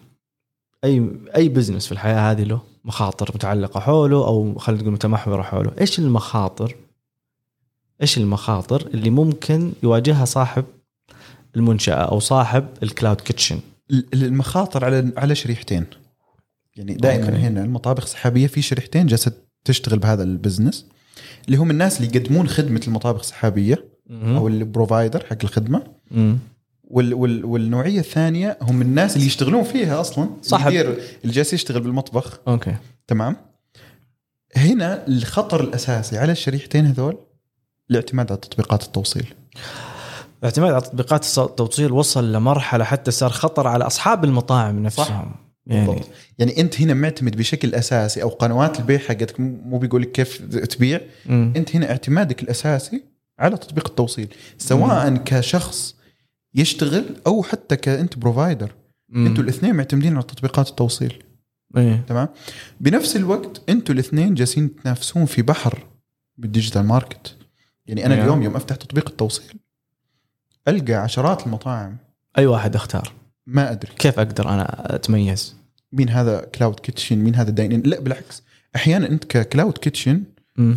أي 0.85 1.11
أي 1.37 1.49
business 1.49 1.87
في 1.87 1.93
الحياة 1.93 2.31
هذه 2.33 2.43
له 2.43 2.61
مخاطر 2.85 3.31
متعلقة 3.35 3.81
حوله 3.81 4.17
أو 4.27 4.55
خلينا 4.59 4.83
نقول 4.83 4.93
متمحوره 4.95 5.43
حوله. 5.43 5.73
إيش 5.81 5.99
المخاطر؟ 5.99 6.75
إيش 8.03 8.19
المخاطر 8.19 8.87
اللي 8.87 9.11
ممكن 9.11 9.73
يواجهها 9.83 10.25
صاحب 10.25 10.65
المنشأة 11.57 11.95
أو 11.95 12.21
صاحب 12.21 12.67
ال 12.83 12.89
cloud 12.89 13.21
kitchen 13.21 13.61
ال- 13.91 14.07
المخاطر 14.15 14.85
على 14.85 15.13
على 15.17 15.35
شريحتين. 15.35 15.85
يعني 16.77 16.95
دائما 16.95 17.27
أوكي. 17.27 17.37
هنا 17.37 17.65
المطابخ 17.65 18.03
السحابية 18.03 18.47
في 18.47 18.63
شريحتين 18.63 19.07
جالسة 19.07 19.33
تشتغل 19.65 19.99
بهذا 19.99 20.23
ال 20.23 20.30
business 20.30 20.87
اللي 21.47 21.57
هم 21.57 21.71
الناس 21.71 22.01
اللي 22.01 22.17
يقدمون 22.17 22.49
خدمة 22.49 22.81
المطابخ 22.89 23.21
السحابية 23.21 23.85
أو 24.11 24.49
ال 24.49 24.57
provider 24.57 25.25
حق 25.27 25.37
الخدمة. 25.45 25.83
مم. 26.11 26.39
وال 26.87 27.15
وال 27.15 27.45
والنوعية 27.45 28.01
الثانية 28.01 28.59
هم 28.63 28.83
الناس 28.83 29.17
اللي 29.17 29.27
يشتغلون 29.27 29.63
فيها 29.65 30.01
أصلا 30.01 30.29
صاحب. 30.43 30.71
اللي 30.71 31.33
جالس 31.33 31.53
يشتغل 31.53 31.81
بالمطبخ. 31.81 32.41
أوكي. 32.49 32.77
تمام؟ 33.07 33.37
هنا 34.57 35.07
الخطر 35.07 35.61
الأساسي 35.61 36.19
على 36.19 36.33
الشريحتين 36.33 36.87
هذول 36.87 37.19
الاعتماد 37.91 38.33
على 38.33 38.41
تطبيقات 38.41 38.83
التوصيل. 38.83 39.35
الاعتماد 40.39 40.73
على 40.73 40.81
تطبيقات 40.81 41.39
التوصيل 41.39 41.93
وصل 41.93 42.33
لمرحلة 42.33 42.85
حتى 42.85 43.11
صار 43.11 43.31
خطر 43.31 43.67
على 43.67 43.87
أصحاب 43.87 44.25
المطاعم 44.25 44.83
نفسهم. 44.83 45.35
يعني 45.67 45.87
بالضبط. 45.87 46.09
يعني 46.39 46.61
أنت 46.61 46.81
هنا 46.81 46.95
معتمد 46.95 47.37
بشكل 47.37 47.75
أساسي 47.75 48.23
أو 48.23 48.29
قنوات 48.29 48.79
البيع 48.81 48.99
حقتك 48.99 49.41
مو 49.41 49.79
بيقول 49.79 50.03
لك 50.03 50.13
كيف 50.13 50.43
تبيع. 50.43 51.01
مم. 51.27 51.53
أنت 51.57 51.77
هنا 51.77 51.91
اعتمادك 51.91 52.43
الأساسي 52.43 53.03
على 53.39 53.57
تطبيق 53.57 53.89
التوصيل 53.89 54.29
سواء 54.59 55.17
كشخص 55.17 55.96
يشتغل 56.57 57.05
أو 57.27 57.43
حتى 57.43 57.77
كإنت 57.77 58.19
بروفايدر. 58.19 58.75
إنتوا 59.17 59.45
الاثنين 59.45 59.75
معتمدين 59.75 60.15
على 60.15 60.23
تطبيقات 60.23 60.69
التوصيل. 60.69 61.23
إيه. 61.77 62.05
تمام؟ 62.09 62.29
بنفس 62.81 63.17
الوقت 63.17 63.63
إنتوا 63.69 63.95
الاثنين 63.95 64.35
جالسين 64.35 64.77
تنافسون 64.77 65.25
في 65.25 65.43
بحر 65.43 65.87
بال 66.37 66.47
digital 66.47 66.83
market 66.83 67.37
يعني 67.87 68.07
أنا 68.07 68.15
نعم. 68.15 68.25
اليوم 68.25 68.43
يوم 68.43 68.57
أفتح 68.57 68.77
تطبيق 68.77 69.09
التوصيل 69.09 69.55
ألقى 70.69 70.95
عشرات 70.95 71.47
المطاعم. 71.47 71.97
أي 72.39 72.47
واحد 72.47 72.75
أختار؟ 72.75 73.13
ما 73.47 73.73
أدري. 73.73 73.93
كيف 73.99 74.19
أقدر 74.19 74.49
أنا 74.49 74.95
أتميز؟ 74.95 75.57
مين 75.93 76.09
هذا 76.09 76.41
cloud 76.41 76.81
kitchen 76.81 77.19
مين 77.19 77.35
هذا 77.35 77.51
dine 77.51 77.72
in 77.72 77.83
لا 77.83 78.01
بالعكس. 78.01 78.43
أحيانا 78.77 79.09
أنت 79.09 79.25
ك 79.25 79.34
cloud 79.34 79.79
kitchen. 79.79 80.23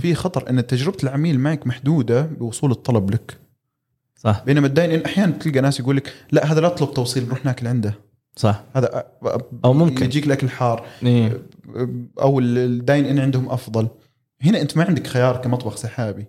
في 0.01 0.15
خطر 0.15 0.49
أن 0.49 0.67
تجربة 0.67 0.97
العميل 1.03 1.39
معك 1.39 1.67
محدودة 1.67 2.21
بوصول 2.21 2.71
الطلب 2.71 3.11
لك. 3.11 3.37
صح. 4.19 4.43
بينما 4.45 4.67
ال 4.67 4.73
dine 4.73 4.94
in 4.94 5.05
أحيانا 5.05 5.31
تلقى 5.31 5.61
ناس 5.61 5.79
يقول 5.79 5.97
لك 5.97 6.13
لا 6.31 6.51
هذا 6.51 6.61
لا 6.61 6.67
اطلب 6.67 6.93
توصيل 6.93 7.25
نروح 7.25 7.45
ناكل 7.45 7.67
عنده. 7.67 7.93
صح. 8.35 8.63
هذا 8.75 9.03
أو 9.65 9.73
ممكن. 9.73 10.05
يجيك 10.05 10.27
الاكل 10.27 10.49
حار 10.49 10.85
إيه. 11.03 11.41
أو 12.21 12.39
ال 12.39 12.52
dine 12.52 13.05
in 13.05 13.19
عندهم 13.19 13.49
أفضل. 13.49 13.87
هنا 14.41 14.61
أنت 14.61 14.77
ما 14.77 14.83
عندك 14.83 15.07
خيار 15.07 15.37
كمطبخ 15.37 15.75
سحابي. 15.75 16.25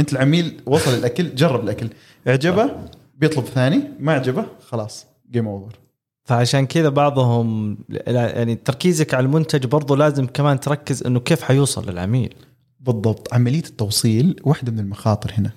أنت 0.00 0.12
العميل 0.12 0.60
وصل 0.66 0.94
الأكل 0.94 1.34
جرب 1.34 1.64
الأكل. 1.64 1.88
اعجبه 2.28 2.70
بيطلب 3.14 3.44
ثاني 3.44 3.82
ما 4.00 4.12
عجبه 4.12 4.46
خلاص 4.60 5.06
game 5.30 5.48
over 5.48 5.78
فعشان 6.24 6.66
كذا 6.66 6.88
بعضهم 6.88 7.78
يعني 8.06 8.54
تركيزك 8.54 9.14
على 9.14 9.26
المنتج 9.26 9.66
برضو 9.66 9.94
لازم 9.94 10.26
كمان 10.26 10.60
تركز 10.60 11.06
إنه 11.06 11.20
كيف 11.20 11.42
حيوصل 11.42 11.90
للعميل. 11.90 12.34
بالضبط. 12.80 13.34
عملية 13.34 13.58
التوصيل 13.58 14.40
واحدة 14.44 14.72
من 14.72 14.78
المخاطر 14.78 15.32
هنا. 15.38 15.50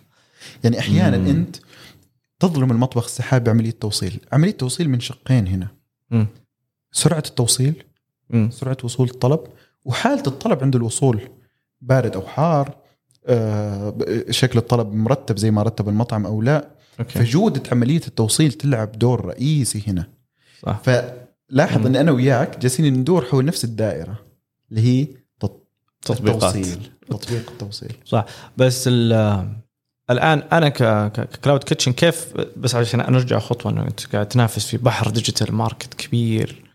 يعني 0.63 0.79
أحيانا 0.79 1.17
مم. 1.17 1.27
أنت 1.27 1.55
تظلم 2.39 2.71
المطبخ 2.71 3.03
السحابي 3.05 3.43
بعملية 3.45 3.69
التوصيل 3.69 4.19
عملية 4.31 4.51
التوصيل 4.51 4.89
من 4.89 4.99
شقين 4.99 5.47
هنا 5.47 5.67
مم. 6.11 6.27
سرعة 6.91 7.23
التوصيل 7.27 7.83
مم. 8.29 8.49
سرعة 8.51 8.77
وصول 8.83 9.09
الطلب 9.09 9.39
وحالة 9.85 10.23
الطلب 10.27 10.63
عند 10.63 10.75
الوصول 10.75 11.21
بارد 11.81 12.15
أو 12.15 12.21
حار 12.21 12.77
آه، 13.27 13.95
شكل 14.29 14.59
الطلب 14.59 14.93
مرتب 14.93 15.37
زي 15.37 15.51
ما 15.51 15.63
رتب 15.63 15.89
المطعم 15.89 16.25
أو 16.25 16.41
لا 16.41 16.69
أوكي 16.99 17.19
فجودة 17.19 17.63
عملية 17.71 18.01
التوصيل 18.07 18.51
تلعب 18.51 18.91
دور 18.91 19.25
رئيسي 19.25 19.83
هنا 19.87 20.07
صح 20.61 20.81
لاحظ 21.49 21.79
مم. 21.79 21.85
إن 21.85 21.95
أنا 21.95 22.11
وياك 22.11 22.59
جالسين 22.59 22.93
ندور 22.93 23.25
حول 23.25 23.45
نفس 23.45 23.63
الدائرة 23.63 24.19
اللي 24.69 24.81
هي 24.81 25.07
تط- 25.39 25.67
تطبيقات. 26.01 26.55
التوصيل 26.55 26.89
تطبيق 27.09 27.49
التوصيل 27.51 27.93
بس 28.57 28.83
ال- 28.87 29.55
الآن 30.09 30.39
أنا 30.39 30.69
ك 31.07 31.17
cloud 31.17 31.63
kitchen 31.63 31.93
كيف 31.93 32.33
بس 32.57 32.75
عشان 32.75 32.99
نرجع 32.99 33.39
خطوة 33.39 33.71
إنه 33.71 33.81
أنت 33.81 34.05
قاعد 34.15 34.27
تنافس 34.27 34.65
في 34.67 34.77
بحر 34.77 35.09
digital 35.09 35.55
market 35.55 35.93
كبير. 35.93 36.71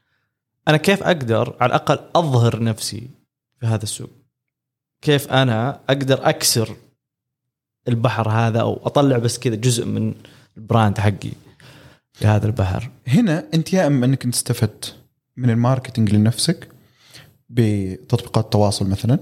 أنا 0.68 0.76
كيف 0.76 1.02
أقدر 1.02 1.56
على 1.60 1.70
الأقل 1.70 1.98
أظهر 2.16 2.62
نفسي 2.62 3.10
في 3.60 3.66
هذا 3.66 3.82
السوق؟ 3.82 4.10
كيف 5.02 5.32
أنا 5.32 5.80
أقدر 5.88 6.28
أكسر 6.28 6.76
البحر 7.88 8.28
هذا 8.28 8.60
أو 8.60 8.80
أطلع 8.86 9.18
بس 9.18 9.38
كذا 9.38 9.54
جزء 9.54 9.84
من 9.84 10.14
ال 10.56 10.63
brand 10.63 10.98
حقي 10.98 11.32
في 12.12 12.26
هذا 12.26 12.46
البحر؟ 12.46 12.90
هنا 13.08 13.46
أنت 13.54 13.72
يا 13.72 13.86
أما 13.86 14.06
أنك 14.06 14.26
استفدت 14.26 14.96
من 15.36 15.50
ال 15.50 15.57
marketing 15.57 16.14
لنفسك 16.14 16.68
بتطبيقات 17.48 18.44
التواصل 18.44 18.90
مثلا. 18.90 19.18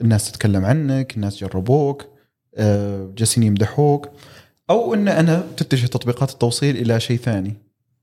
الناس 0.00 0.32
تتكلم 0.32 0.64
عنك 0.64 1.16
الناس 1.16 1.36
جربوك 1.36 2.06
جالسين 3.14 3.42
يمدحوك 3.42 4.08
أو 4.70 4.94
إن 4.94 5.08
أنا 5.08 5.46
تتجه 5.56 5.86
تطبيقات 5.86 6.30
التوصيل 6.30 6.76
إلى 6.76 7.00
شيء 7.00 7.18
ثاني 7.18 7.56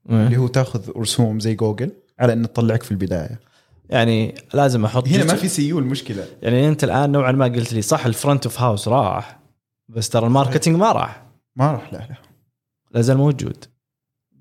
اللي 0.10 0.38
هو 0.38 0.48
تاخذ 0.48 0.98
رسوم 0.98 1.39
زي 1.39 1.56
جوجل 1.56 1.92
على 2.20 2.34
إن 2.34 2.54
تطلعك 2.54 2.84
في 2.84 2.92
البداية. 2.92 3.39
يعني 3.89 4.36
لازم 4.54 4.86
أحط 4.86 5.08
هنا 5.08 5.24
ما 5.24 5.36
في 5.36 5.48
SEO 5.48 5.80
المشكلة 5.80 6.25
يعني 6.42 6.68
أنت 6.68 6.84
الآن 6.84 7.12
نوعا 7.12 7.32
ما 7.32 7.46
قلت 7.46 7.74
لي 7.74 7.82
صح 7.82 8.06
ال 8.06 8.12
front 8.12 8.46
of 8.46 8.62
house 8.62 8.88
راح 8.88 9.39
بس 9.89 10.10
ترى 10.10 10.27
الماركتينج 10.27 10.77
ما 10.77 10.92
راح. 10.92 11.24
ما 11.56 11.72
راح 11.72 11.94
لا 11.94 11.98
لا. 11.98 12.16
لا 12.92 13.01
زال 13.01 13.18
موجود. 13.18 13.66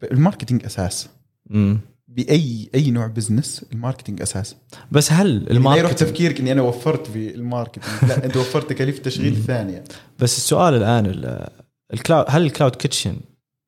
ال 0.03 0.09
marketing 0.09 0.65
أساس. 0.65 1.09
امم 1.51 1.81
بأي 2.17 2.71
أي 2.75 2.91
نوع 2.91 3.07
business 3.07 3.65
ال 3.73 3.78
marketing 3.78 4.23
أساس 4.23 4.57
بس 4.93 5.13
هل 5.13 5.37
يروح 5.43 5.51
ال 5.51 5.55
marketing 5.55 5.95
تفكيرك 6.11 6.41
إني 6.41 6.53
أنا 6.53 6.63
وفرت 6.63 7.07
في 7.07 7.35
ال 7.35 7.40
marketing 7.40 7.87
لا 8.09 8.25
أنت 8.25 8.37
وفرت 8.37 8.71
تكاليف 8.71 8.97
التشغيل 8.97 9.33
الثانية 9.33 9.85
بس 10.19 10.37
السؤال 10.37 10.75
الآن 10.75 11.07
ال- 11.07 11.49
ال 11.95 12.00
cloud 12.00 12.25
هل 12.29 12.43
ال 12.43 12.49
cloud 12.49 12.77
kitchen 12.77 13.17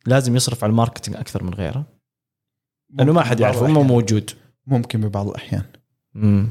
لازم 0.06 0.36
يصرف 0.36 0.64
على 0.64 0.70
ال 0.70 0.75
marketing 0.75 1.16
أكثر 1.16 1.42
من 1.44 1.54
غيره؟ 1.54 1.86
لأنه 2.94 3.12
ما 3.12 3.22
حد 3.22 3.40
يعرفه 3.40 3.66
الأحيان. 3.66 3.86
موجود 3.86 4.30
ممكن 4.66 5.00
ببعض 5.00 5.28
الأحيان 5.28 5.62
امم 6.16 6.48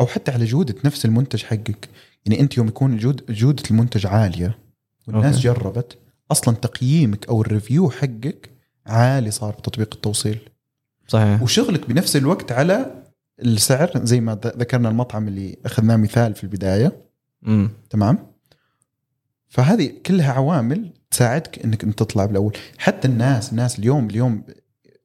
أو 0.00 0.06
حتى 0.06 0.30
على 0.32 0.44
جودة 0.44 0.74
نفس 0.84 1.04
المنتج 1.04 1.42
حقك 1.42 1.88
يعني 2.26 2.40
أنت 2.40 2.56
يوم 2.56 2.68
يكون 2.68 2.96
جود 2.96 3.24
جودة 3.32 3.62
المنتج 3.70 4.06
عالية 4.06 4.58
والناس. 5.08 5.46
أوكي. 5.46 5.60
جربت 5.60 5.98
أصلا 6.30 6.54
تقييمك 6.54 7.28
أو 7.28 7.42
ال 7.42 7.49
review 7.49 7.90
حقك 7.90 8.50
عالي 8.86 9.30
صار 9.30 9.50
بتطبيق 9.54 9.94
التوصيل 9.94 10.38
صحيح. 11.08 11.42
وشغلك 11.42 11.88
بنفس 11.88 12.16
الوقت 12.16 12.52
على 12.52 13.04
السعر 13.42 13.90
زي 13.94 14.20
ما 14.20 14.34
ذكرنا 14.34 14.88
المطعم 14.88 15.28
اللي 15.28 15.56
أخذناه 15.64 15.96
مثال 15.96 16.34
في 16.34 16.44
البداية. 16.44 16.92
امم 17.46 17.70
تمام؟ 17.90 18.18
فهذه 19.48 19.92
كلها 20.06 20.32
عوامل 20.32 20.90
تساعدك 21.10 21.64
إنك 21.64 21.84
أنت 21.84 21.98
تطلع 21.98 22.26
بالأول. 22.26 22.56
حتى 22.78 23.08
الناس 23.08 23.52
الناس 23.52 23.78
اليوم 23.78 24.06
اليوم 24.06 24.42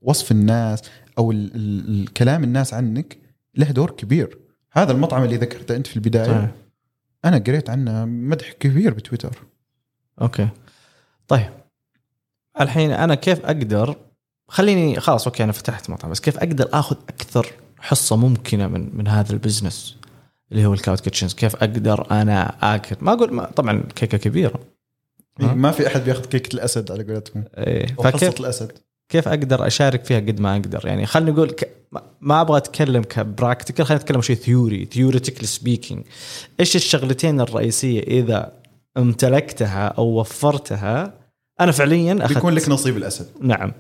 وصف 0.02 0.32
الناس 0.32 0.82
أو 1.18 1.32
ال 1.32 1.56
ال 1.56 2.02
الكلام 2.02 2.44
الناس 2.44 2.74
عنك 2.74 3.18
له 3.56 3.72
دور 3.72 3.92
كبير. 3.92 4.38
هذا 4.72 4.92
المطعم 4.92 5.24
اللي 5.24 5.38
ذكرته 5.38 5.76
أنت 5.76 5.88
في 5.88 5.96
البداية. 5.96 6.28
صحيح. 6.28 6.52
أنا 7.26 7.38
قريت 7.38 7.70
عنه 7.70 8.06
مدح 8.06 8.52
كبير 8.52 8.94
بتويتر. 8.94 9.44
أوكي. 10.22 10.50
طيب. 11.28 11.50
الحين 12.62 12.92
أنا 12.92 13.16
كيف 13.16 13.46
أقدر 13.46 13.98
خليني 14.50 15.00
خلاص 15.00 15.28
أوكي 15.28 15.44
أنا 15.44 15.52
فتحت 15.52 15.90
مطعم 15.90 16.12
بس 16.12 16.20
كيف 16.20 16.38
أقدر 16.38 16.70
آخذ 16.74 16.96
أكثر 17.10 17.48
حصة 17.80 18.16
ممكنة 18.16 18.68
من 18.68 18.98
من 18.98 19.08
هذا 19.08 19.34
ال 19.34 19.40
business 19.40 19.96
اللي 20.52 20.66
هو 20.66 20.74
ال 20.74 20.78
cloud 20.78 21.00
kitchens؟ 21.00 21.34
كيف 21.34 21.56
أقدر 21.56 22.12
أنا 22.12 22.56
آكل؟ 22.76 22.96
ما 23.02 23.14
أقول 23.14 23.34
ما 23.34 23.46
طبعا 23.46 23.84
كيكة 23.96 24.18
كبيرة. 24.18 24.60
ها؟ 25.42 25.54
ما 25.54 25.72
في 25.72 25.88
أحد 25.88 26.04
بياخذ 26.04 26.26
كيكة 26.26 26.56
الأسد 26.56 26.92
على 26.92 27.04
قولتهم. 27.04 27.44
إيه. 27.58 27.96
أو 28.00 28.04
حصة 28.04 28.18
فكيف 28.18 28.40
الأسد. 28.40 28.72
كيف 29.10 29.28
أقدر 29.28 29.68
أشارك 29.68 30.06
فيها 30.06 30.20
قد 30.20 30.40
ما 30.40 30.54
أقدر؟ 30.56 30.86
يعني 30.86 31.06
خلينا 31.06 31.32
نقول 31.32 31.52
ك... 31.52 31.70
ما- 31.92 32.04
ما 32.22 32.42
أبغى 32.42 32.58
أتكلم 32.58 33.04
ك 33.04 33.12
practical 33.12 33.86
خلينا 33.86 34.04
نتكلم 34.04 34.22
شيء 34.22 34.36
theory 34.36 34.88
theoretical 34.94 35.48
speaking 35.48 36.04
إيش 36.60 36.76
الشغلتين 36.76 37.42
الرئيسية 37.42 38.04
إذا 38.04 38.52
امتلكتها 38.98 39.88
أو 39.88 40.20
وفرتها؟ 40.20 41.14
أنا 41.60 41.72
فعليا 41.72 42.14
أخذت 42.26 42.34
بيكون 42.34 42.54
لك 42.54 42.70
نصيب 42.70 42.98
الأسد. 42.98 43.30
نعم. 43.42 43.72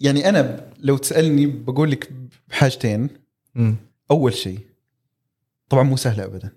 يعني 0.00 0.28
أنا 0.28 0.70
لو 0.78 0.96
تسألني 0.96 1.46
بقول 1.46 1.90
لك 1.90 2.12
بحاجتين 2.48 3.08
مم. 3.54 3.76
أول 4.10 4.34
شيء 4.34 4.58
طبعا 5.68 5.82
مو 5.82 5.96
سهلة 5.96 6.24
ابدا 6.24 6.52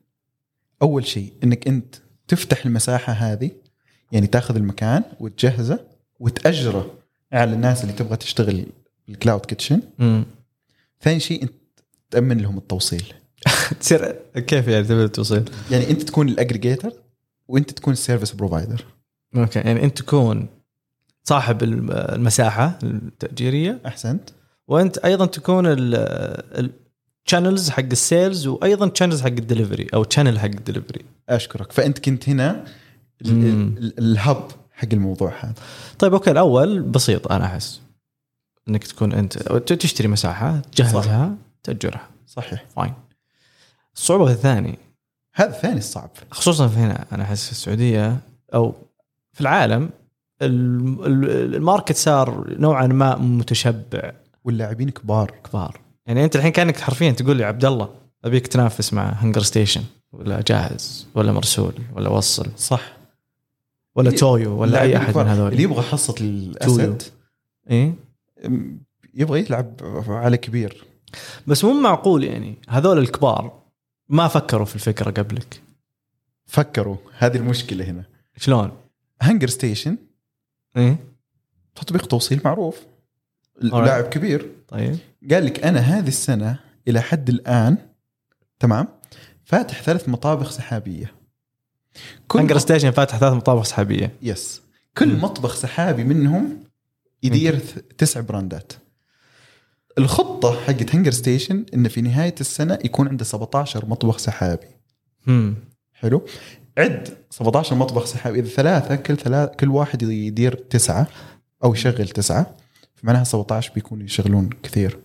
أول 0.82 1.06
شيء 1.06 1.34
إنك 1.44 1.68
أنت 1.68 1.96
تفتح 2.28 2.66
المساحة 2.66 3.14
هذه 3.14 3.52
يعني 4.12 4.28
تاخذ 4.28 4.56
المكان 4.56 5.04
وتجهزه 5.20 5.88
وتأجره 6.20 6.94
على 7.32 7.54
الناس 7.54 7.82
اللي 7.84 7.94
تبغى 7.94 8.18
تشتغل 8.18 8.66
بال 9.08 9.19
cloud 9.19 9.46
kitchen. 9.46 9.82
ثاني 11.02 11.20
شيء 11.20 11.44
أنت 11.44 11.54
تأمن 12.12 12.38
لهم 12.38 12.58
التوصيل 12.58 13.14
تصير 13.80 14.20
كيف 14.36 14.68
يعني 14.68 14.84
تبي 14.84 15.08
توصل؟ 15.08 15.46
يعني 15.72 15.90
أنت 15.90 16.02
تكون 16.02 16.30
ال 16.30 16.36
aggregator 16.36 16.94
وأنت 17.48 17.72
تكون 17.72 17.94
ال 17.94 17.99
service 17.99 18.32
provider 18.32 18.86
أوكي 19.36 19.60
يعني 19.60 19.84
أنت 19.84 19.98
تكون 19.98 20.48
صاحب 21.24 21.64
الم- 21.64 21.92
المساحة 21.92 22.80
التأجيرية. 22.84 23.80
أحسنت. 23.86 24.30
وأنت 24.68 24.98
أيضا 24.98 25.26
تكون 25.26 25.66
ال 27.28 27.33
channels 27.33 27.70
حق 27.70 27.84
ال 27.84 27.95
sales 27.95 28.48
وأيضا 28.48 28.92
channels 28.94 29.22
حق 29.22 29.28
الدليفري 29.28 29.88
أو 29.94 30.06
channel 30.10 30.40
حق 30.40 30.46
الدليفري. 30.46 31.06
أشكرك. 31.30 31.72
فأنت 31.72 32.00
كنت 32.00 32.30
هنا 32.30 32.66
ال 34.00 34.12
hub 34.12 34.48
حق 34.72 34.88
الموضوع 34.94 35.34
هذا. 35.40 35.54
طيب 36.00 36.14
أوكي 36.14 36.32
الأول 36.32 36.82
بسيط 36.82 37.32
أنا 37.32 37.46
أحس 37.46 37.82
إنك 38.70 38.84
تكون 38.84 39.14
أنت 39.14 39.38
تشتري 39.74 40.08
مساحة 40.08 40.60
تجهزها 40.60 41.36
تأجرها. 41.64 42.08
صحيح. 42.28 42.66
fine 42.76 42.94
الصعوبة 43.96 44.32
الثاني. 44.32 44.80
هذا 45.36 45.52
ثاني 45.52 45.78
الصعب. 45.78 46.10
خصوصا 46.32 46.68
في 46.68 46.78
هنا 46.78 47.06
أنا 47.12 47.24
أحس 47.24 47.46
في 47.46 47.52
السعودية 47.52 48.18
أو 48.54 48.76
في 49.34 49.42
العالم 49.42 49.82
ال- 49.84 49.90
ال- 49.90 50.03
ال 50.46 50.67
market 50.67 51.96
صار 51.96 52.56
نوعا 52.60 52.88
ما 52.88 53.18
متشبع. 53.18 54.12
واللاعبين 54.44 54.90
كبار. 54.90 55.32
كبار. 55.44 55.80
يعني 56.06 56.24
أنت 56.24 56.36
الحين 56.36 56.52
كأنك 56.52 56.80
حرفيا 56.80 57.12
تقول 57.12 57.38
لي 57.38 57.44
عبد 57.44 57.66
الله 57.66 57.90
أبيك 58.26 58.48
تنافس 58.48 58.94
مع 58.94 59.10
هنجر 59.10 59.42
ستيشن 59.42 59.84
ولا 60.12 60.44
جاهز 60.48 61.08
ولا 61.16 61.32
مرسول 61.32 61.74
ولا 61.96 62.10
وصل. 62.10 62.48
صح. 62.58 62.98
ولا 63.96 64.12
ToYou 64.12 64.62
ولا 64.62 64.82
أي 64.82 64.98
أحد 64.98 65.18
من. 65.18 65.28
هذول. 65.28 65.52
اللي 65.52 65.64
يبغى 65.64 65.82
حصة. 65.82 66.16
الأسد 66.22 67.02
إيه؟ 67.70 67.94
يبغى 69.14 69.40
يلعب 69.40 69.74
على 70.08 70.38
كبير. 70.38 70.84
بس 71.48 71.66
مو 71.66 71.74
معقول 71.74 72.24
يعني. 72.24 72.58
هذول 72.70 72.98
الكبار 72.98 73.60
ما 74.10 74.28
فكروا 74.28 74.66
في 74.66 74.76
الفكرة 74.76 75.12
قبلك. 75.12 75.62
فكروا. 76.46 76.98
هذه 77.18 77.38
المشكلة 77.38 77.86
هنا. 77.86 78.04
شلون؟ 78.38 78.72
هنجر 79.22 79.48
ستيشن 79.48 79.98
إيه؟ 80.78 80.98
تطبيق 81.76 82.06
توصيل 82.06 82.42
معروف. 82.46 82.82
Alright. 83.64 83.74
لاعب 83.74 84.04
كبير. 84.04 84.52
طيب. 84.68 84.98
قال 85.32 85.46
لك 85.46 85.66
أنا 85.66 85.80
هذه 85.80 86.08
السنة 86.08 86.60
إلى 86.88 87.02
حد 87.02 87.30
الآن 87.30 87.78
تمام؟ 88.60 88.88
فاتح 89.44 89.82
ثلاث 89.82 90.10
مطابخ 90.10 90.52
سحابية. 90.52 91.14
كل 92.28 92.40
هنجر 92.40 92.58
ستيشن 92.58 92.92
فاتح 92.92 93.18
ثلاث 93.18 93.34
مطابخ 93.34 93.66
سحابية. 93.66 94.12
yes 94.22 94.62
كل 94.98 95.14
مم. 95.14 95.24
مطبخ 95.24 95.56
سحابي 95.56 96.04
منهم 96.04 96.64
يدير 97.24 97.60
تسع 97.98 98.20
براندات. 98.20 98.74
الخطة 99.98 100.60
حقت 100.60 100.96
هنجر 100.96 101.12
ستيشن 101.12 101.66
انه 101.74 101.90
في 101.90 102.02
نهاية 102.02 102.36
السنة 102.42 102.80
يكون 102.86 103.08
عنده 103.08 103.24
17 103.24 103.86
مطبخ 103.86 104.18
سحابي. 104.18 104.68
امم 105.28 105.56
حلو؟ 105.94 106.26
عد 106.78 107.10
17 107.30 107.76
مطبخ 107.76 108.06
سحابي 108.06 108.40
إذا 108.40 108.50
ثلاثة 108.50 108.96
كل 108.96 109.18
ثلاث 109.18 109.50
كل 109.60 109.70
واحد 109.70 110.02
يدير 110.02 110.54
تسعة 110.54 111.08
أو 111.64 111.74
يشغل 111.74 112.08
تسعة 112.08 112.56
فمعناها 112.96 113.24
17 113.24 113.72
بيكونوا 113.76 114.06
يشغلون 114.06 114.50
كثير 114.64 115.00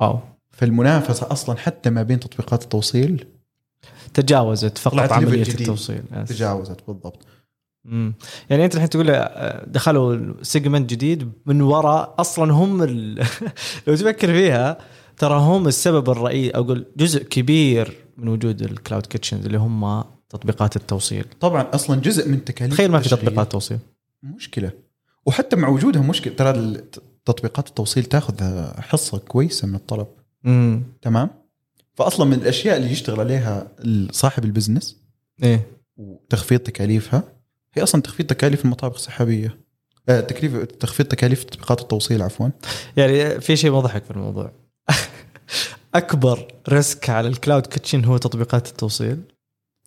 wow 0.00 0.18
فالمنافسة 0.50 1.32
أصلا 1.32 1.56
حتى 1.56 1.90
ما 1.90 2.02
بين 2.02 2.20
تطبيقات 2.20 2.62
التوصيل 2.62 3.26
تجاوزت 4.14 4.78
فقط 4.78 5.12
عملية. 5.12 5.42
التوصيل. 5.42 6.02
تجاوزت 6.26 6.80
بالضبط 6.88 7.26
مم. 7.84 8.14
يعني 8.50 8.64
أنت 8.64 8.74
الحين 8.74 8.88
تقول 8.88 9.10
آه، 9.10 9.64
دخلوا 9.66 10.34
segment 10.42 10.90
جديد 10.90 11.32
من 11.46 11.62
وراء 11.62 12.14
أصلا 12.18 12.52
هم 12.52 12.82
ال... 12.82 13.26
لو 13.86 13.94
تفكر 13.94 14.32
فيها 14.32 14.78
ترى 15.16 15.38
هم 15.38 15.68
السبب 15.68 16.10
الرئيسي 16.10 16.50
أو 16.50 16.64
أقول 16.64 16.86
جزء 16.96 17.22
كبير 17.22 17.96
من 18.20 18.28
وجود 18.28 18.62
ال 18.62 18.69
cloud 18.69 19.06
kitchens 19.06 19.46
اللي 19.46 19.58
هم 19.58 20.04
تطبيقات 20.28 20.76
التوصيل. 20.76 21.24
طبعا 21.40 21.66
أصلا 21.74 22.00
جزء 22.00 22.28
من 22.28 22.44
تكاليف 22.44 22.74
تخيل 22.74 22.90
ما 22.90 23.00
في 23.00 23.08
تطبيقات 23.08 23.52
توصيل. 23.52 23.78
مشكلة. 24.22 24.70
وحتى 25.26 25.56
مع 25.56 25.68
وجودها 25.68 26.02
مشكلة. 26.02 26.34
ترى 26.34 26.76
تطبيقات 27.24 27.68
التوصيل 27.68 28.04
تأخذ 28.04 28.34
حصة 28.80 29.18
كويسة 29.18 29.68
من 29.68 29.74
الطلب. 29.74 30.06
امم 30.46 30.82
تمام؟ 31.02 31.30
فأصلا 31.94 32.26
من 32.26 32.32
الأشياء 32.32 32.76
اللي 32.76 32.90
يشتغل 32.90 33.20
عليها 33.20 33.68
صاحب 34.10 34.44
ال 34.44 34.50
business 34.50 34.96
إيه. 35.42 35.66
وتخفيض 35.96 36.60
تكاليفها 36.60 37.22
هي 37.74 37.82
أصلا 37.82 38.02
تخفيض 38.02 38.26
تكاليف 38.26 38.64
المطابخ 38.64 38.94
السحابية. 38.94 39.58
آه، 40.08 40.20
تكليف 40.20 40.56
تخفيض 40.64 41.06
تكاليف 41.06 41.44
تطبيقات 41.44 41.80
التوصيل 41.80 42.22
عفوا. 42.22 42.48
يعني 42.96 43.40
في 43.40 43.56
شيء 43.56 43.72
مضحك 43.72 44.04
في 44.04 44.10
الموضوع. 44.10 44.52
أكبر 45.94 46.52
risk 46.68 47.10
على 47.10 47.28
ال 47.28 47.34
cloud 47.34 47.66
kitchen 47.66 48.04
هو 48.04 48.16
تطبيقات 48.16 48.68
التوصيل. 48.68 49.22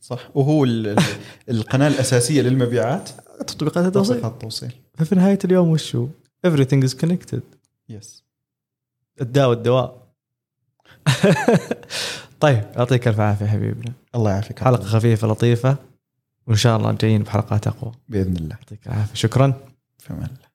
صح. 0.01 0.29
وهو 0.35 0.63
ال- 0.63 0.87
ال- 0.87 1.03
القناة 1.49 1.87
الأساسية 1.87 2.41
للمبيعات. 2.41 3.09
تطبيقات 3.47 3.85
التوصيل 3.85 4.15
تطبيقات 4.15 4.33
التوصيل. 4.33 4.71
ففي 4.97 5.15
نهاية 5.15 5.39
اليوم 5.45 5.69
وش 5.69 5.95
هو؟ 5.95 6.07
everything 6.47 6.83
is 6.89 6.93
connected. 7.05 7.41
يس 7.89 8.23
الداء 9.21 9.49
والدواء. 9.49 10.03
طيب 12.39 12.63
يعطيك 12.75 13.07
ألف 13.07 13.19
عافية 13.19 13.45
حبيبنا. 13.45 13.93
الله 14.15 14.31
يعافيك. 14.31 14.59
حلقة 14.59 14.83
خفيفة 14.83 15.27
لطيفة. 15.27 15.77
وإن 16.47 16.55
شاء 16.55 16.77
الله 16.77 16.91
جايين 16.91 17.23
بحلقات 17.23 17.67
أقوى. 17.67 17.91
بإذن 18.09 18.37
الله. 18.37 18.55
يعطيك 18.61 18.87
العافية. 18.87 19.15
شكرا. 19.15 19.53
في 19.99 20.13
أمان 20.13 20.23
الله. 20.25 20.52